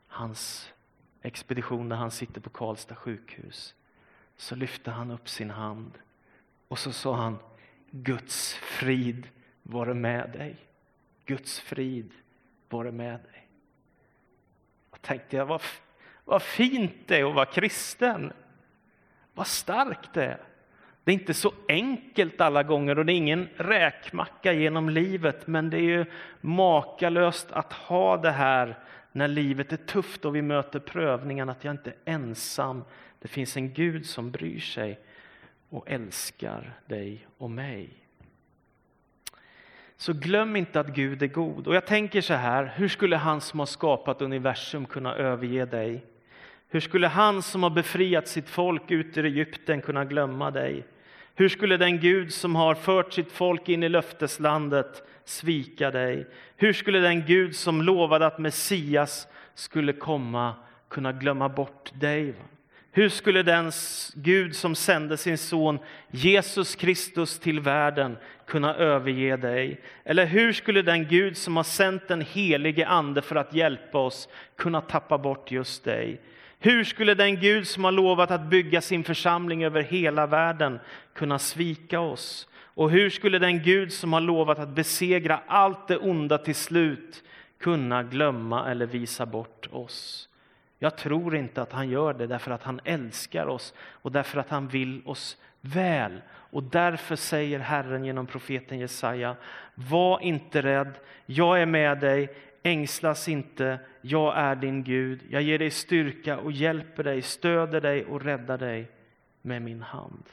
hans 0.07 0.73
expedition 1.21 1.89
där 1.89 1.95
han 1.95 2.11
sitter 2.11 2.41
på 2.41 2.49
Karlstad 2.49 2.95
sjukhus 2.95 3.75
så 4.37 4.55
lyfte 4.55 4.91
han 4.91 5.11
upp 5.11 5.29
sin 5.29 5.49
hand 5.49 5.91
och 6.67 6.79
så 6.79 6.91
sa 6.91 7.15
han 7.15 7.37
Guds 7.91 8.53
frid 8.53 9.27
vare 9.63 9.93
med 9.93 10.29
dig. 10.31 10.57
Guds 11.25 11.59
frid 11.59 12.11
vare 12.69 12.91
med 12.91 13.19
dig. 13.19 13.47
Jag 14.91 15.01
tänkte 15.01 15.35
jag, 15.37 15.45
vad, 15.45 15.61
vad 16.25 16.41
fint 16.41 16.93
det 17.05 17.19
är 17.19 17.29
att 17.29 17.35
vara 17.35 17.45
kristen. 17.45 18.33
Vad 19.33 19.47
starkt 19.47 20.13
det 20.13 20.25
är. 20.25 20.39
Det 21.03 21.11
är 21.11 21.13
inte 21.13 21.33
så 21.33 21.53
enkelt 21.67 22.41
alla 22.41 22.63
gånger 22.63 22.99
och 22.99 23.05
det 23.05 23.13
är 23.13 23.17
ingen 23.17 23.49
räkmacka 23.55 24.53
genom 24.53 24.89
livet, 24.89 25.47
men 25.47 25.69
det 25.69 25.77
är 25.77 25.81
ju 25.81 26.05
makalöst 26.41 27.51
att 27.51 27.73
ha 27.73 28.17
det 28.17 28.31
här 28.31 28.77
när 29.11 29.27
livet 29.27 29.73
är 29.73 29.77
tufft 29.77 30.25
och 30.25 30.35
vi 30.35 30.41
möter 30.41 30.79
prövningen, 30.79 31.49
att 31.49 31.63
jag 31.63 31.73
inte 31.73 31.89
är 31.89 32.13
ensam. 32.13 32.83
Det 33.19 33.27
finns 33.27 33.57
en 33.57 33.73
Gud 33.73 34.05
som 34.05 34.31
bryr 34.31 34.59
sig 34.59 34.99
och 35.69 35.89
älskar 35.89 36.73
dig 36.85 37.27
och 37.37 37.51
mig. 37.51 37.89
Så 39.99 40.13
glöm 40.13 40.55
inte 40.55 40.79
att 40.79 40.87
Gud 40.87 41.23
är 41.23 41.27
god. 41.27 41.67
Och 41.67 41.75
jag 41.75 41.85
tänker 41.85 42.21
så 42.21 42.33
här, 42.33 42.73
hur 42.75 42.87
skulle 42.87 43.15
han 43.15 43.41
som 43.41 43.59
har 43.59 43.65
skapat 43.65 44.21
universum 44.21 44.85
kunna 44.85 45.15
överge 45.15 45.65
dig? 45.65 46.05
Hur 46.69 46.79
skulle 46.79 47.07
han 47.07 47.41
som 47.41 47.63
har 47.63 47.69
befriat 47.69 48.27
sitt 48.27 48.49
folk 48.49 48.91
ut 48.91 49.17
ur 49.17 49.25
Egypten 49.25 49.81
kunna 49.81 50.05
glömma 50.05 50.51
dig? 50.51 50.85
Hur 51.35 51.49
skulle 51.49 51.77
den 51.77 51.99
Gud 51.99 52.33
som 52.33 52.55
har 52.55 52.75
fört 52.75 53.13
sitt 53.13 53.31
folk 53.31 53.69
in 53.69 53.83
i 53.83 53.89
löfteslandet 53.89 55.03
svika 55.25 55.91
dig? 55.91 56.27
Hur 56.55 56.73
skulle 56.73 56.99
den 56.99 57.25
Gud 57.25 57.55
som 57.55 57.81
lovade 57.81 58.25
att 58.25 58.39
Messias 58.39 59.27
skulle 59.53 59.93
komma 59.93 60.53
kunna 60.89 61.11
glömma 61.11 61.49
bort 61.49 61.91
dig? 61.93 62.33
Hur 62.91 63.09
skulle 63.09 63.43
den 63.43 63.71
Gud 64.13 64.55
som 64.55 64.75
sände 64.75 65.17
sin 65.17 65.37
son 65.37 65.79
Jesus 66.11 66.75
Kristus 66.75 67.39
till 67.39 67.59
världen 67.59 68.17
kunna 68.47 68.75
överge 68.75 69.37
dig? 69.37 69.81
Eller 70.03 70.25
hur 70.25 70.53
skulle 70.53 70.81
den 70.81 71.07
Gud 71.07 71.37
som 71.37 71.57
har 71.57 71.63
sänt 71.63 72.07
den 72.07 72.21
helige 72.21 72.87
Ande 72.87 73.21
för 73.21 73.35
att 73.35 73.53
hjälpa 73.53 73.97
oss 73.97 74.29
kunna 74.55 74.81
tappa 74.81 75.17
bort 75.17 75.51
just 75.51 75.83
dig? 75.83 76.21
Hur 76.59 76.83
skulle 76.83 77.13
den 77.13 77.39
Gud 77.39 77.67
som 77.67 77.83
har 77.83 77.91
lovat 77.91 78.31
att 78.31 78.49
bygga 78.49 78.81
sin 78.81 79.03
församling 79.03 79.63
över 79.63 79.81
hela 79.83 80.27
världen 80.27 80.79
kunna 81.13 81.39
svika 81.39 81.99
oss? 81.99 82.47
Och 82.57 82.91
hur 82.91 83.09
skulle 83.09 83.39
den 83.39 83.63
Gud 83.63 83.93
som 83.93 84.13
har 84.13 84.21
lovat 84.21 84.59
att 84.59 84.69
besegra 84.69 85.41
allt 85.47 85.87
det 85.87 85.97
onda 85.97 86.37
till 86.37 86.55
slut 86.55 87.23
kunna 87.59 88.03
glömma 88.03 88.71
eller 88.71 88.85
visa 88.85 89.25
bort 89.25 89.67
oss? 89.71 90.28
Jag 90.79 90.97
tror 90.97 91.35
inte 91.35 91.61
att 91.61 91.71
han 91.71 91.89
gör 91.89 92.13
det 92.13 92.27
därför 92.27 92.51
att 92.51 92.63
han 92.63 92.79
älskar 92.83 93.47
oss 93.47 93.73
och 93.79 94.11
därför 94.11 94.39
att 94.39 94.49
han 94.49 94.67
vill 94.67 95.01
oss 95.05 95.37
väl. 95.61 96.21
Och 96.29 96.63
därför 96.63 97.15
säger 97.15 97.59
Herren 97.59 98.05
genom 98.05 98.27
profeten 98.27 98.79
Jesaja, 98.79 99.35
var 99.75 100.19
inte 100.19 100.61
rädd, 100.61 100.93
jag 101.25 101.61
är 101.61 101.65
med 101.65 101.99
dig, 101.99 102.35
ängslas 102.63 103.27
inte, 103.27 103.79
jag 104.01 104.37
är 104.37 104.55
din 104.55 104.83
Gud. 104.83 105.21
Jag 105.29 105.41
ger 105.41 105.59
dig 105.59 105.71
styrka 105.71 106.37
och 106.37 106.51
hjälper 106.51 107.03
dig, 107.03 107.21
stöder 107.21 107.81
dig 107.81 108.05
och 108.05 108.21
räddar 108.21 108.57
dig 108.57 108.91
med 109.41 109.61
min 109.61 109.81
hand. 109.81 110.23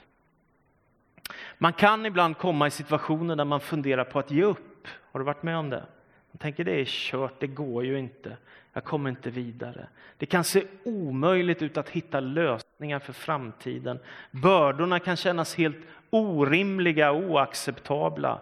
Man 1.59 1.73
kan 1.73 2.07
ibland 2.07 2.39
komma 2.39 2.67
i 2.67 2.71
situationer 2.71 3.37
där 3.37 3.45
man 3.45 3.61
funderar 3.61 4.05
på 4.05 4.19
att 4.19 4.31
ge 4.31 4.43
upp. 4.43 4.89
Har 5.13 5.21
du 5.21 5.27
varit 5.27 5.43
med 5.43 5.57
om 5.57 5.71
det? 5.71 5.85
Man 6.31 6.39
tänker 6.39 6.65
det 6.65 6.81
är 6.81 6.85
kört, 6.85 7.41
det 7.41 7.47
går 7.47 7.85
ju 7.85 7.99
inte. 7.99 8.37
Jag 8.77 8.85
kommer 8.85 9.11
inte 9.11 9.31
vidare. 9.31 9.87
Det 10.17 10.27
kan 10.27 10.45
se 10.45 10.65
omöjligt 10.85 11.62
ut 11.62 11.77
att 11.77 11.89
hitta 11.89 12.21
lösningar 12.21 12.99
för 12.99 13.12
framtiden. 13.12 13.99
Bördorna 14.31 14.99
kan 14.99 15.17
kännas 15.17 15.55
helt 15.55 15.77
orimliga 16.11 17.11
och 17.11 17.23
oacceptabla. 17.23 18.41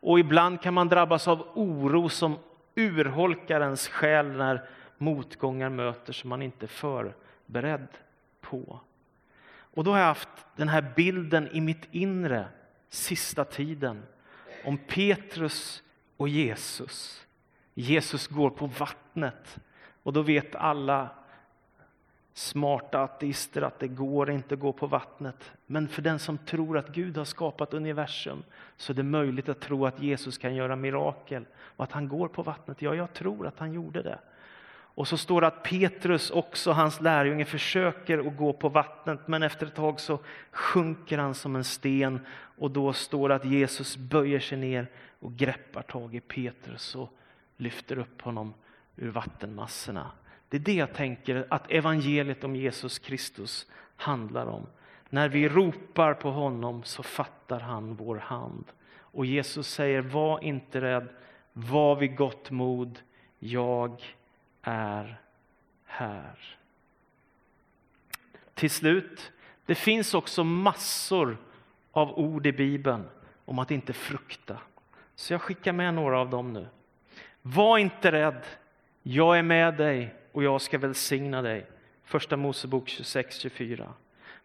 Och 0.00 0.18
ibland 0.18 0.62
kan 0.62 0.74
man 0.74 0.88
drabbas 0.88 1.28
av 1.28 1.48
oro 1.54 2.08
som 2.08 2.38
urholkar 2.74 3.60
ens 3.60 3.88
själ 3.88 4.26
när 4.26 4.68
motgångar 4.98 5.68
möter 5.68 6.12
som 6.12 6.30
man 6.30 6.42
inte 6.42 6.66
är 6.66 6.68
förberedd 6.68 7.88
på. 8.40 8.80
Och 9.46 9.84
då 9.84 9.90
har 9.90 9.98
jag 9.98 10.06
haft 10.06 10.28
den 10.56 10.68
här 10.68 10.92
bilden 10.96 11.48
i 11.52 11.60
mitt 11.60 11.88
inre 11.90 12.48
sista 12.88 13.44
tiden 13.44 14.02
om 14.64 14.78
Petrus 14.78 15.82
och 16.16 16.28
Jesus. 16.28 17.26
Jesus 17.74 18.26
går 18.26 18.50
på 18.50 18.66
vattnet 18.66 19.58
och 20.04 20.12
då 20.12 20.22
vet 20.22 20.54
alla 20.54 21.08
smarta 22.34 23.02
ateister 23.02 23.62
att 23.62 23.78
det 23.78 23.88
går 23.88 24.30
inte 24.30 24.54
att 24.54 24.60
gå 24.60 24.72
på 24.72 24.86
vattnet. 24.86 25.52
Men 25.66 25.88
för 25.88 26.02
den 26.02 26.18
som 26.18 26.38
tror 26.38 26.78
att 26.78 26.88
Gud 26.88 27.16
har 27.16 27.24
skapat 27.24 27.74
universum 27.74 28.42
så 28.76 28.92
är 28.92 28.94
det 28.94 29.02
möjligt 29.02 29.48
att 29.48 29.60
tro 29.60 29.86
att 29.86 30.02
Jesus 30.02 30.38
kan 30.38 30.54
göra 30.54 30.76
mirakel 30.76 31.44
och 31.56 31.84
att 31.84 31.92
han 31.92 32.08
går 32.08 32.28
på 32.28 32.42
vattnet. 32.42 32.82
Ja, 32.82 32.94
jag 32.94 33.12
tror 33.12 33.46
att 33.46 33.58
han 33.58 33.72
gjorde 33.72 34.02
det. 34.02 34.18
Och 34.96 35.08
så 35.08 35.16
står 35.16 35.40
det 35.40 35.46
att 35.46 35.62
Petrus 35.62 36.30
också, 36.30 36.72
hans 36.72 37.00
lärjunge, 37.00 37.44
försöker 37.44 38.18
att 38.18 38.36
gå 38.36 38.52
på 38.52 38.68
vattnet 38.68 39.28
men 39.28 39.42
efter 39.42 39.66
ett 39.66 39.74
tag 39.74 40.00
så 40.00 40.18
sjunker 40.50 41.18
han 41.18 41.34
som 41.34 41.56
en 41.56 41.64
sten 41.64 42.20
och 42.58 42.70
då 42.70 42.92
står 42.92 43.28
det 43.28 43.34
att 43.34 43.44
Jesus 43.44 43.96
böjer 43.96 44.40
sig 44.40 44.58
ner 44.58 44.86
och 45.18 45.32
greppar 45.32 45.82
tag 45.82 46.14
i 46.14 46.20
Petrus 46.20 46.94
och 46.94 47.12
lyfter 47.56 47.98
upp 47.98 48.22
honom 48.22 48.54
ur 48.96 49.10
vattenmassorna. 49.10 50.10
Det 50.48 50.56
är 50.56 50.60
det 50.60 50.74
jag 50.74 50.94
tänker 50.94 51.46
att 51.50 51.70
evangeliet 51.70 52.44
om 52.44 52.56
Jesus 52.56 52.98
Kristus 52.98 53.66
handlar 53.96 54.46
om. 54.46 54.66
När 55.08 55.28
vi 55.28 55.48
ropar 55.48 56.14
på 56.14 56.30
honom 56.30 56.82
så 56.82 57.02
fattar 57.02 57.60
han 57.60 57.94
vår 57.94 58.16
hand. 58.16 58.64
Och 58.96 59.26
Jesus 59.26 59.68
säger, 59.68 60.00
var 60.00 60.44
inte 60.44 60.80
rädd, 60.80 61.08
var 61.52 61.96
vid 61.96 62.16
gott 62.16 62.50
mod, 62.50 62.98
jag 63.38 64.02
är 64.62 65.20
här. 65.84 66.38
Till 68.54 68.70
slut, 68.70 69.32
det 69.66 69.74
finns 69.74 70.14
också 70.14 70.44
massor 70.44 71.36
av 71.92 72.18
ord 72.18 72.46
i 72.46 72.52
Bibeln 72.52 73.04
om 73.44 73.58
att 73.58 73.70
inte 73.70 73.92
frukta. 73.92 74.58
Så 75.14 75.32
jag 75.32 75.42
skickar 75.42 75.72
med 75.72 75.94
några 75.94 76.18
av 76.18 76.30
dem 76.30 76.52
nu. 76.52 76.66
Var 77.42 77.78
inte 77.78 78.12
rädd, 78.12 78.42
jag 79.06 79.38
är 79.38 79.42
med 79.42 79.74
dig 79.74 80.14
och 80.32 80.42
jag 80.42 80.60
ska 80.60 80.78
välsigna 80.78 81.42
dig. 81.42 81.66
Första 82.04 82.36
Mosebok 82.36 82.88
26-24. 82.88 83.88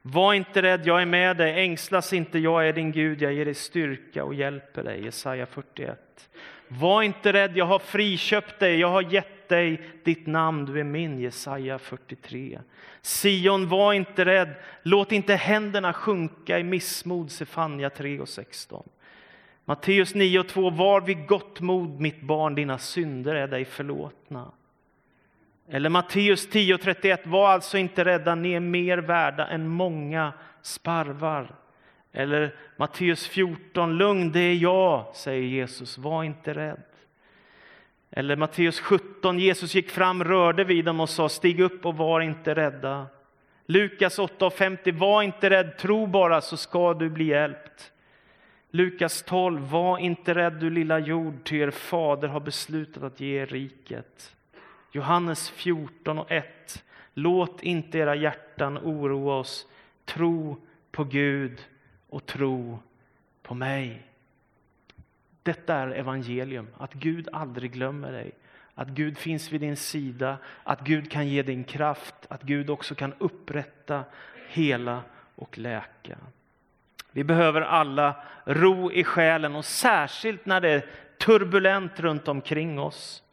Var 0.02 0.34
inte 0.34 0.62
rädd, 0.62 0.82
jag 0.86 1.02
är 1.02 1.06
med 1.06 1.38
dig. 1.38 1.63
Ängslas 1.63 2.13
inte, 2.13 2.39
jag 2.39 2.67
är 2.67 2.74
din 2.74 2.91
Gud. 2.91 3.22
Jag 3.22 3.34
ger 3.34 3.45
dig 3.45 3.54
styrka 3.54 4.24
och 4.24 4.34
hjälper 4.34 4.84
dig. 4.84 5.04
Jesaja 5.04 5.45
41. 5.45 6.30
Var 6.67 7.04
inte 7.04 7.34
rädd, 7.34 7.58
jag 7.58 7.65
har 7.65 7.80
friköpt 7.80 8.60
dig. 8.60 8.80
Jag 8.80 8.88
har 8.88 9.02
gett 9.02 9.50
dig 9.50 9.82
ditt 10.04 10.28
namn, 10.28 10.65
du 10.65 10.80
är 10.80 10.84
min. 10.84 11.19
Jesaja 11.19 11.80
43. 11.80 12.60
Sion, 13.04 13.67
var 13.67 13.93
inte 13.93 14.26
rädd. 14.26 14.56
Låt 14.84 15.12
inte 15.12 15.36
händerna 15.36 15.93
sjunka 15.93 16.60
i 16.60 16.63
missmod. 16.63 17.32
Sefania 17.32 17.89
3 17.89 18.19
och 18.19 18.30
16. 18.30 18.89
Matteus 19.69 20.15
9 20.15 20.39
och 20.39 20.47
2. 20.47 20.69
Var 20.69 21.01
vid 21.01 21.27
gott 21.27 21.62
mod, 21.62 21.99
mitt 21.99 22.21
barn, 22.21 22.55
dina 22.55 22.77
synder 22.77 23.36
är 23.36 23.47
dig 23.47 23.65
förlåtna. 23.65 24.51
Eller 25.67 25.89
Matteus 25.89 26.49
10.31, 26.49 27.19
var 27.23 27.49
alltså 27.49 27.77
inte 27.77 28.05
rädda, 28.05 28.36
ni 28.36 28.53
är 28.53 28.60
mer 28.60 28.97
värda 28.97 29.47
än 29.47 29.67
många 29.67 30.34
sparvar. 30.62 31.55
Eller 32.12 32.55
Matteus 32.77 33.27
14, 33.27 33.97
lugn, 33.97 34.32
det 34.32 34.39
är 34.39 34.55
jag, 34.55 35.15
säger 35.15 35.43
Jesus, 35.43 35.97
var 35.97 36.23
inte 36.23 36.53
rädd. 36.53 36.84
Eller 38.12 38.36
Matteus 38.36 38.79
17, 38.79 39.39
Jesus 39.39 39.75
gick 39.75 39.89
fram, 39.89 40.23
rörde 40.23 40.63
vid 40.63 40.86
dem 40.86 40.99
och 40.99 41.10
sa, 41.10 41.29
stig 41.29 41.60
upp 41.60 41.86
och 41.86 41.97
var 41.97 42.21
inte 42.21 42.55
rädda. 42.55 43.08
Lukas 43.65 44.19
8.50, 44.19 44.97
var 44.97 45.23
inte 45.23 45.49
rädd, 45.49 45.77
tro 45.77 46.05
bara 46.08 46.41
så 46.41 46.58
ska 46.58 46.93
du 46.93 47.10
bli 47.10 47.25
hjälpt. 47.25 47.91
Lukas 48.71 49.23
12, 49.23 49.62
var 49.69 49.97
inte 49.97 50.34
rädd 50.34 50.53
du 50.53 50.69
lilla 50.69 50.99
jord, 50.99 51.34
ty 51.43 51.58
er 51.58 51.71
fader 51.71 52.27
har 52.27 52.39
beslutat 52.39 53.03
att 53.03 53.19
ge 53.19 53.41
er 53.41 53.45
riket. 53.45 54.36
Johannes 54.91 55.49
14 55.49 56.19
och 56.19 56.32
1. 56.32 56.84
Låt 57.13 57.63
inte 57.63 57.97
era 57.97 58.15
hjärtan 58.15 58.77
oroa 58.77 59.36
oss. 59.36 59.67
Tro 60.05 60.58
på 60.91 61.03
Gud 61.03 61.62
och 62.10 62.25
tro 62.25 62.79
på 63.41 63.53
mig. 63.53 64.03
Detta 65.43 65.75
är 65.75 65.88
evangelium, 65.88 66.67
att 66.77 66.93
Gud 66.93 67.29
aldrig 67.34 67.71
glömmer 67.71 68.12
dig. 68.12 68.32
Att 68.73 68.88
Gud 68.88 69.17
finns 69.17 69.51
vid 69.51 69.62
din 69.62 69.77
sida, 69.77 70.38
att 70.63 70.82
Gud 70.82 71.12
kan 71.12 71.27
ge 71.27 71.41
din 71.41 71.63
kraft, 71.63 72.15
att 72.27 72.43
Gud 72.43 72.69
också 72.69 72.95
kan 72.95 73.13
upprätta, 73.19 74.03
hela 74.49 75.01
och 75.36 75.58
läka. 75.58 76.17
Vi 77.12 77.24
behöver 77.24 77.62
alla 77.62 78.15
ro 78.45 78.91
i 78.91 79.04
själen 79.04 79.56
och 79.56 79.65
särskilt 79.65 80.45
när 80.45 80.62
det 80.62 80.69
är 80.69 80.86
turbulent 81.17 82.00
runt 82.00 82.28
omkring 82.28 82.80
oss. 82.80 83.24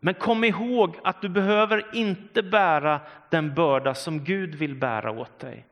Men 0.00 0.14
kom 0.14 0.44
ihåg 0.44 0.96
att 1.04 1.22
du 1.22 1.28
behöver 1.28 1.86
inte 1.92 2.42
bära 2.42 3.00
den 3.30 3.54
börda 3.54 3.94
som 3.94 4.24
Gud 4.24 4.54
vill 4.54 4.74
bära 4.74 5.10
åt 5.10 5.38
dig. 5.38 5.66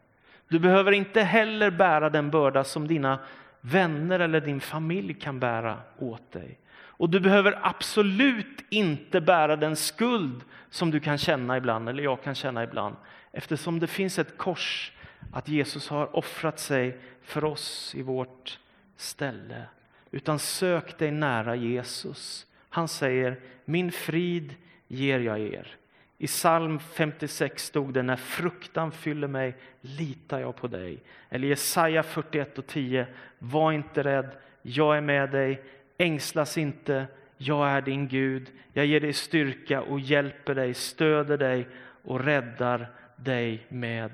Du 0.49 0.59
behöver 0.59 0.93
inte 0.93 1.23
heller 1.23 1.71
bära 1.71 2.11
den 2.11 2.31
börda 2.31 2.65
som 2.65 2.89
dina 2.89 3.19
vänner 3.61 4.21
eller 4.21 4.41
din 4.41 4.61
familj 4.61 5.15
kan 5.15 5.41
bära 5.41 5.79
åt 5.99 6.33
dig. 6.33 6.59
Och 6.99 7.11
du 7.11 7.21
behöver 7.21 7.59
absolut 7.63 8.65
inte 8.71 9.21
bära 9.21 9.57
den 9.57 9.77
skuld 9.77 10.45
som 10.71 10.91
du 10.91 11.01
kan 11.01 11.19
känna 11.19 11.57
ibland, 11.57 11.89
eller 11.89 12.03
jag 12.03 12.23
kan 12.23 12.35
känna 12.35 12.65
ibland. 12.65 12.97
Eftersom 13.33 13.81
det 13.81 13.87
finns 13.87 14.19
ett 14.19 14.39
kors, 14.39 14.93
att 15.33 15.49
Jesus 15.49 15.89
har 15.89 16.17
offrat 16.17 16.59
sig 16.59 16.99
för 17.27 17.45
oss 17.45 17.95
i 17.95 18.03
vårt 18.03 18.59
ställe. 18.97 19.63
Utan 20.11 20.39
sök 20.39 20.99
dig 20.99 21.11
nära 21.11 21.57
Jesus. 21.57 22.47
Han 22.69 22.89
säger, 22.89 23.41
min 23.65 23.93
frid 23.93 24.55
ger 24.89 25.21
jag 25.21 25.41
er. 25.41 25.77
I 26.19 26.27
psalm 26.27 26.79
56 26.79 27.65
stod 27.65 27.95
det, 27.95 28.03
när 28.03 28.17
fruktan 28.17 28.93
fyller 28.93 29.29
mig 29.29 29.57
litar 29.81 30.41
jag 30.41 30.57
på 30.57 30.69
dig. 30.69 30.99
Eller 31.29 31.49
Jesaja 31.49 32.03
41 32.03 32.59
och 32.59 32.67
10, 32.67 33.07
var 33.39 33.73
inte 33.73 34.03
rädd, 34.03 34.31
jag 34.63 34.97
är 34.97 35.01
med 35.01 35.31
dig, 35.31 35.63
ängslas 35.99 36.59
inte, 36.59 37.07
jag 37.37 37.69
är 37.69 37.81
din 37.81 38.09
Gud. 38.09 38.51
Jag 38.73 38.87
ger 38.87 39.01
dig 39.01 39.13
styrka 39.13 39.83
och 39.83 40.01
hjälper 40.01 40.55
dig, 40.55 40.75
stöder 40.75 41.39
dig 41.39 41.69
och 42.03 42.25
räddar 42.25 42.91
dig 43.17 43.67
med 43.69 44.13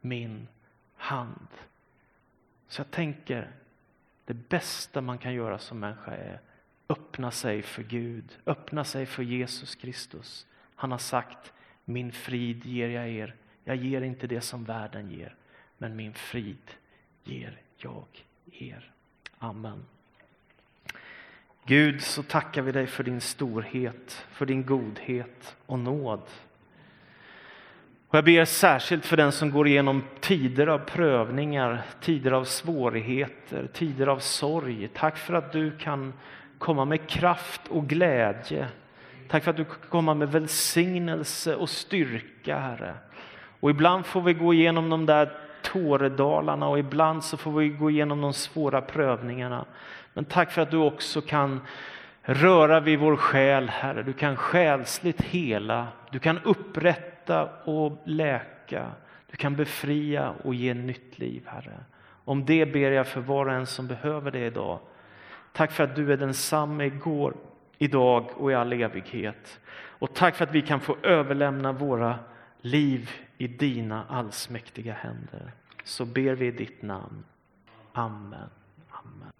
min 0.00 0.48
hand. 0.96 1.48
Så 2.68 2.80
jag 2.80 2.90
tänker, 2.90 3.50
det 4.24 4.34
bästa 4.34 5.00
man 5.00 5.18
kan 5.18 5.34
göra 5.34 5.58
som 5.58 5.78
människa 5.78 6.10
är 6.10 6.40
öppna 6.88 7.30
sig 7.30 7.62
för 7.62 7.82
Gud, 7.82 8.38
öppna 8.46 8.84
sig 8.84 9.06
för 9.06 9.22
Jesus 9.22 9.74
Kristus. 9.74 10.46
Han 10.74 10.90
har 10.90 10.98
sagt, 10.98 11.52
min 11.84 12.12
frid 12.12 12.66
ger 12.66 12.88
jag 12.88 13.08
er. 13.08 13.34
Jag 13.64 13.76
ger 13.76 14.02
inte 14.02 14.26
det 14.26 14.40
som 14.40 14.64
världen 14.64 15.10
ger, 15.10 15.34
men 15.78 15.96
min 15.96 16.14
frid 16.14 16.70
ger 17.24 17.60
jag 17.76 18.24
er. 18.52 18.92
Amen. 19.38 19.84
Gud, 21.64 22.02
så 22.02 22.22
tackar 22.22 22.62
vi 22.62 22.72
dig 22.72 22.86
för 22.86 23.04
din 23.04 23.20
storhet, 23.20 24.26
för 24.30 24.46
din 24.46 24.66
godhet 24.66 25.56
och 25.66 25.78
nåd. 25.78 26.22
Och 28.08 28.14
jag 28.14 28.24
ber 28.24 28.44
särskilt 28.44 29.06
för 29.06 29.16
den 29.16 29.32
som 29.32 29.50
går 29.50 29.68
igenom 29.68 30.02
tider 30.20 30.66
av 30.66 30.78
prövningar, 30.78 31.82
tider 32.00 32.32
av 32.32 32.44
svårigheter, 32.44 33.68
tider 33.72 34.06
av 34.06 34.18
sorg. 34.18 34.88
Tack 34.94 35.16
för 35.16 35.34
att 35.34 35.52
du 35.52 35.70
kan 35.70 36.12
komma 36.58 36.84
med 36.84 37.06
kraft 37.06 37.60
och 37.68 37.88
glädje. 37.88 38.68
Tack 39.28 39.44
för 39.44 39.50
att 39.50 39.56
du 39.56 39.64
kan 39.64 39.76
komma 39.88 40.14
med 40.14 40.32
välsignelse 40.32 41.56
och 41.56 41.68
styrka, 41.68 42.58
Herre. 42.58 42.94
Och 43.60 43.70
ibland 43.70 44.06
får 44.06 44.20
vi 44.20 44.34
gå 44.34 44.54
igenom 44.54 44.90
de 44.90 45.06
där 45.06 45.32
tåredalarna 45.62 46.68
och 46.68 46.78
ibland 46.78 47.24
så 47.24 47.36
får 47.36 47.52
vi 47.52 47.68
gå 47.68 47.90
igenom 47.90 48.20
de 48.20 48.32
svåra 48.32 48.80
prövningarna. 48.80 49.64
Men 50.14 50.24
tack 50.24 50.50
för 50.50 50.62
att 50.62 50.70
du 50.70 50.76
också 50.76 51.20
kan 51.20 51.60
röra 52.22 52.80
vid 52.80 52.98
vår 52.98 53.16
själ, 53.16 53.68
Herre. 53.68 54.02
Du 54.02 54.12
kan 54.12 54.36
själsligt 54.36 55.22
hela, 55.22 55.86
du 56.10 56.18
kan 56.18 56.38
upprätta 56.38 57.15
och 57.64 57.98
läka. 58.04 58.92
Du 59.30 59.36
kan 59.36 59.56
befria 59.56 60.30
och 60.44 60.54
ge 60.54 60.74
nytt 60.74 61.18
liv, 61.18 61.42
Herre. 61.46 61.78
Om 62.24 62.44
det 62.44 62.66
ber 62.66 62.90
jag 62.90 63.06
för 63.06 63.20
var 63.20 63.46
och 63.46 63.52
en 63.52 63.66
som 63.66 63.86
behöver 63.86 64.30
det 64.30 64.46
idag. 64.46 64.78
Tack 65.52 65.72
för 65.72 65.84
att 65.84 65.96
du 65.96 66.12
är 66.12 66.16
densamme 66.16 66.84
igår, 66.84 67.34
idag 67.78 68.30
och 68.36 68.52
i 68.52 68.54
all 68.54 68.72
evighet. 68.72 69.60
Och 69.74 70.14
tack 70.14 70.36
för 70.36 70.44
att 70.44 70.52
vi 70.52 70.62
kan 70.62 70.80
få 70.80 70.96
överlämna 71.02 71.72
våra 71.72 72.18
liv 72.60 73.10
i 73.38 73.46
dina 73.46 74.04
allsmäktiga 74.08 74.92
händer. 74.92 75.52
Så 75.84 76.04
ber 76.04 76.32
vi 76.32 76.46
i 76.46 76.50
ditt 76.50 76.82
namn. 76.82 77.24
Amen. 77.92 78.50
Amen. 78.90 79.32